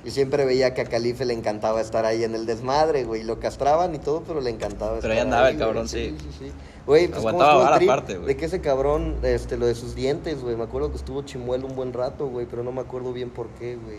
[0.05, 3.23] Y siempre veía que a Calife le encantaba estar ahí en el desmadre, güey.
[3.23, 6.17] Lo castraban y todo, pero le encantaba Pero estar ahí andaba el cabrón, sí.
[6.19, 6.53] Sí, sí, sí.
[6.87, 8.27] Güey, pues Aguantaba ¿cómo estuvo el vara trip aparte, güey.
[8.29, 10.57] De que ese cabrón, este, lo de sus dientes, güey.
[10.57, 13.49] Me acuerdo que estuvo chimuelo un buen rato, güey, pero no me acuerdo bien por
[13.51, 13.99] qué, güey.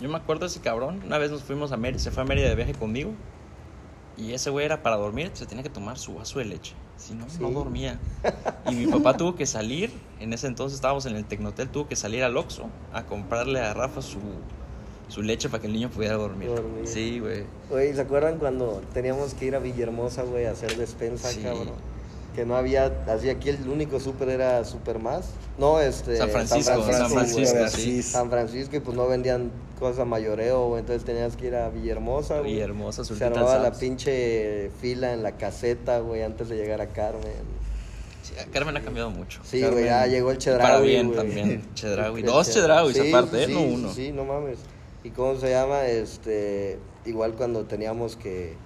[0.00, 1.02] Yo me acuerdo de ese cabrón.
[1.06, 3.12] Una vez nos fuimos a Mérida, se fue a Mérida de viaje conmigo.
[4.16, 6.74] Y ese güey era para dormir, se tenía que tomar su vaso de leche.
[6.96, 7.98] Si no, no dormía.
[8.70, 11.96] Y mi papá tuvo que salir, en ese entonces estábamos en el Tecnotel, tuvo que
[11.96, 14.18] salir al Oxxo a comprarle a Rafa su,
[15.14, 16.48] su leche para que el niño pudiera dormir.
[16.48, 16.86] Dormir.
[16.88, 17.44] Sí, güey.
[17.70, 21.40] Güey, ¿se acuerdan cuando teníamos que ir a Villahermosa, güey, a hacer despensa, Sí.
[21.42, 21.70] cabrón?
[22.34, 25.26] Que no había, así aquí el único súper era Super Más.
[25.56, 26.16] No, este...
[26.16, 28.02] San Francisco, San San Francisco, sí.
[28.02, 31.68] San Francisco y pues no vendían cosas a mayoreo, güey, entonces tenías que ir a
[31.68, 32.54] Villahermosa, güey.
[32.54, 37.62] Villahermosa, Se armaba la pinche fila en la caseta, güey, antes de llegar a Carmen.
[38.22, 39.40] Sí, Carmen ha cambiado mucho.
[39.44, 41.16] Sí, güey, ya llegó el Para Chedraui, bien güey.
[41.18, 41.62] también.
[41.74, 42.22] Chedraui.
[42.22, 43.48] Dos Che- Chedrauis Sí, aparte, ¿eh?
[43.48, 43.92] No uno.
[43.92, 44.58] Sí, no mames.
[45.04, 45.86] ¿Y cómo se llama?
[45.86, 48.56] Este, igual cuando teníamos que,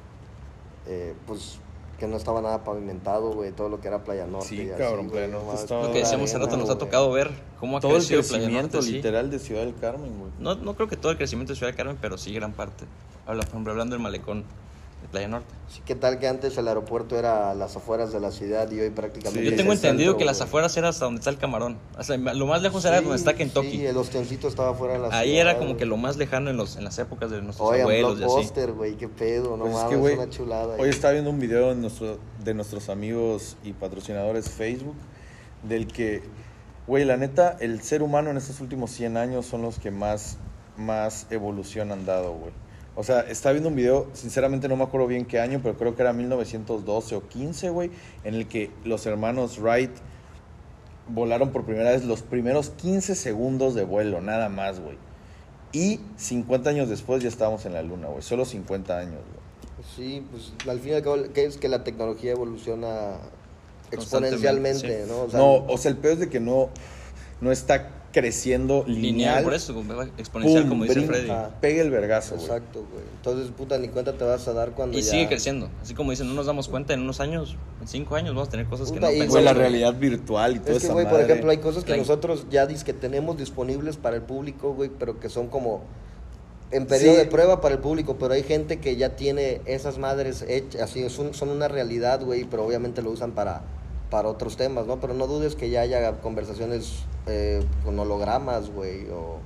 [0.87, 1.59] eh, pues,
[1.99, 4.47] que no estaba nada pavimentado, güey, todo lo que era Playa Norte.
[4.47, 7.11] Sí, y así, cabrón, Playa Norte estaba Lo que decíamos hace rato, nos ha tocado
[7.11, 8.93] ver cómo ha Todo el crecido Playa crecimiento sí.
[8.93, 10.31] literal de Ciudad del Carmen, güey.
[10.39, 12.85] No, no creo que todo el crecimiento de Ciudad del Carmen, pero sí gran parte.
[13.27, 14.45] Habla, por ejemplo, hablando del malecón
[15.03, 15.55] de Playa Norte.
[15.69, 18.81] Sí, ¿Qué tal que antes el aeropuerto era a las afueras de la ciudad y
[18.81, 21.31] hoy prácticamente Sí, Yo es tengo entendido centro, que las afueras era hasta donde está
[21.31, 21.79] el camarón.
[21.97, 23.71] O sea, lo más lejos era Sí, donde está Kentucky.
[23.71, 25.21] Sí, el ostencito estaba fuera de la ciudad.
[25.21, 25.77] Ahí era como güey.
[25.77, 28.25] que lo más lejano en, los, en las épocas de nuestros Oigan, abuelos y así.
[28.25, 30.77] Blockbuster, güey, qué pedo, no Pues es mames, que, güey, una chulada.
[30.79, 34.97] Hoy estaba viendo un video de, nuestro, de nuestros amigos y patrocinadores Facebook,
[35.63, 36.23] del que,
[36.87, 40.39] güey, la neta, el ser humano en estos últimos 100 años son los que más,
[40.77, 42.53] más evolución han dado, güey.
[42.99, 45.95] O sea, estaba viendo un video, sinceramente no me acuerdo bien qué año, pero creo
[45.95, 47.93] que era 1912 o 15, güey,
[48.25, 49.93] en el que los hermanos Wright
[51.07, 54.99] volaron por primera vez los primeros 15 segundos de vuelo, nada más, güey.
[55.71, 58.23] Y 50 años después ya estábamos en la luna, güey.
[58.23, 59.87] Solo 50 años, güey.
[59.95, 63.19] Sí, pues al fin y al cabo, que es que la tecnología evoluciona
[63.93, 65.21] exponencialmente, ¿no?
[65.21, 66.71] O sea, no, o sea, el peor es de que no,
[67.41, 69.03] no está creciendo lineal.
[69.03, 69.75] Lineal, por eso,
[70.17, 71.33] exponencial, Pum, como dice brinca, Freddy.
[71.61, 72.47] Pega el vergazo, güey.
[72.47, 73.05] Exacto, güey.
[73.17, 75.11] Entonces, puta, ni cuenta te vas a dar cuando Y ya...
[75.11, 75.69] sigue creciendo.
[75.83, 78.51] Así como dicen, no nos damos cuenta en unos años, en cinco años vamos a
[78.51, 79.33] tener cosas que no y, pensamos.
[79.33, 81.97] Güey, la realidad virtual y toda Es que, esa güey, por ejemplo, hay cosas que
[81.97, 85.83] nosotros ya dis que tenemos disponibles para el público, güey, pero que son como
[86.71, 87.19] en periodo Sí.
[87.21, 91.03] de prueba para el público, pero hay gente que ya tiene esas madres hechas, así
[91.03, 93.63] es un- son una realidad, güey, pero obviamente lo usan para,
[94.11, 95.01] para otros temas, ¿no?
[95.01, 99.39] Pero no dudes que ya haya conversaciones eh, con hologramas, güey, o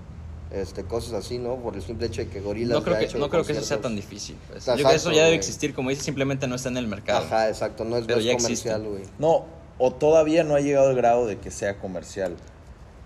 [0.52, 1.56] este, cosas así, ¿no?
[1.56, 3.44] Por el simple hecho de que Gorillaz No creo ya ha que, hecho no creo
[3.44, 4.36] que eso sea tan difícil.
[4.48, 4.58] pues.
[4.58, 6.86] Exacto, Yo creo que eso ya debe existir, como dice, simplemente no está en el
[6.86, 7.24] mercado.
[7.24, 9.02] Ajá, exacto, no es, Pero ya comercial, güey.
[9.18, 9.44] No,
[9.78, 12.34] o todavía no ha llegado al grado de que sea comercial.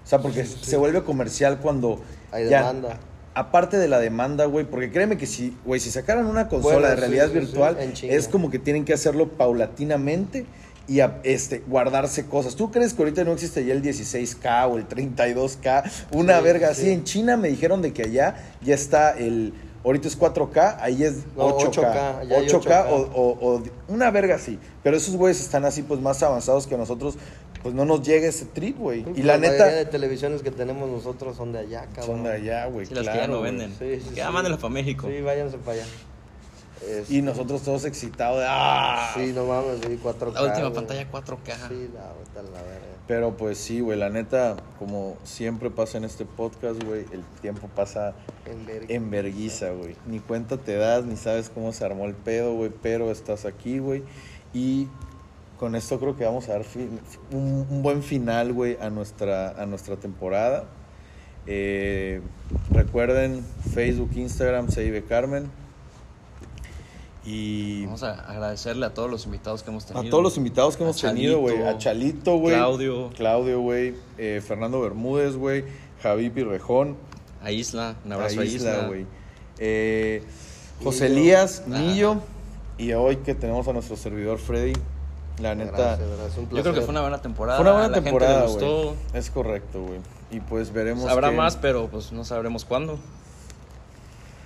[0.05, 2.01] O sea, porque se vuelve comercial cuando
[2.33, 2.99] Hay ya- demanda.
[3.35, 6.89] aparte de la demanda, güey, porque créeme que si, güey, si sacaran una consola Bueno,
[6.89, 10.47] de realidad sí, virtual, es como que tienen que hacerlo paulatinamente
[10.89, 12.55] y a- este, guardarse cosas.
[12.57, 15.83] ¿Tú crees que ahorita no existe ya el 16K o el 32K?
[16.13, 16.83] Una Sí, verga sí.
[16.83, 16.91] así.
[16.91, 19.53] En China me dijeron de que allá ya está el...
[19.85, 21.71] Ahorita es 4K, ahí es No, 8K.
[21.71, 22.87] 8K, ya hay 8K, 8K.
[22.91, 24.59] o, o- o una verga así.
[24.83, 27.17] Pero esos güeyes están así, pues más avanzados que nosotros.
[27.63, 29.05] Pues no nos llega ese trip, güey.
[29.17, 32.17] Y la mayoría de neta, televisiones que tenemos nosotros son de allá, cabrón.
[32.17, 32.87] son de allá, güey.
[32.87, 33.71] Sí, las claro, que ya no venden.
[33.79, 34.33] Sí, sí, ya sí.
[34.33, 35.09] mándenlas para México.
[35.09, 35.85] Sí, váyanse para allá.
[36.83, 39.13] Este, Y nosotros todos excitados de ¡ah!
[39.15, 40.33] Sí, no mames, sí, 4K.
[40.35, 40.73] La última güey.
[40.75, 41.69] pantalla 4K.
[41.69, 42.87] Sí, la, la verga.
[43.07, 47.69] Pero pues sí, güey, la neta, como siempre pasa en este podcast, güey, el tiempo
[47.75, 48.15] pasa
[48.89, 49.97] En verguiza, güey.
[50.07, 53.79] Ni cuenta te das, ni sabes cómo se armó el pedo, güey, pero estás aquí,
[53.79, 54.03] güey.
[54.53, 54.89] Y
[55.59, 57.01] con esto creo que vamos a dar fin-
[57.33, 60.65] un, un buen final, güey, a nuestra, a nuestra temporada.
[61.47, 62.21] Eh,
[62.73, 65.49] recuerden, Facebook, Instagram, Seibe Carmen.
[67.27, 70.11] Y Vamos a agradecerle a todos los invitados que hemos a tenido.
[70.11, 71.61] todos los invitados que A hemos tenido, güey.
[71.61, 72.55] A Chalito, güey.
[72.55, 73.11] Claudio.
[73.17, 73.95] Claudio, güey.
[74.17, 75.65] Eh, Fernando Bermúdez, güey.
[76.03, 76.97] Javi Pirrejón.
[77.43, 79.07] A Isla, un abrazo a a Isla, güey.
[79.59, 80.23] Eh,
[80.85, 81.07] José.
[81.07, 81.65] Elías.
[81.67, 82.19] Nillo.
[82.79, 84.75] Y hoy que tenemos a nuestro servidor Freddy.
[85.41, 85.97] La neta.
[85.97, 87.59] Gracias, gracias, un Yo creo que fue una buena temporada.
[87.59, 88.91] Fue una buena a la temporada, güey.
[89.15, 89.99] Es correcto, güey.
[90.31, 91.11] Y pues veremos.
[91.11, 92.99] Habrá más, pero pues no sabremos cuándo.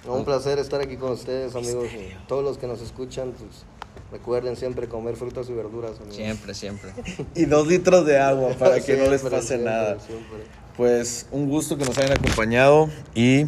[0.07, 1.87] Un placer estar aquí con ustedes, amigos.
[1.93, 3.65] y Todos los que nos escuchan, pues
[4.11, 6.17] recuerden siempre comer frutas y verduras, amigos.
[6.17, 6.91] Siempre, siempre.
[7.35, 10.01] Y dos litros de agua para que no les pase siempre, nada.
[10.01, 10.39] siempre.
[10.77, 13.47] Pues un gusto que nos hayan acompañado y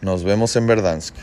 [0.00, 1.14] nos vemos en Verdansk.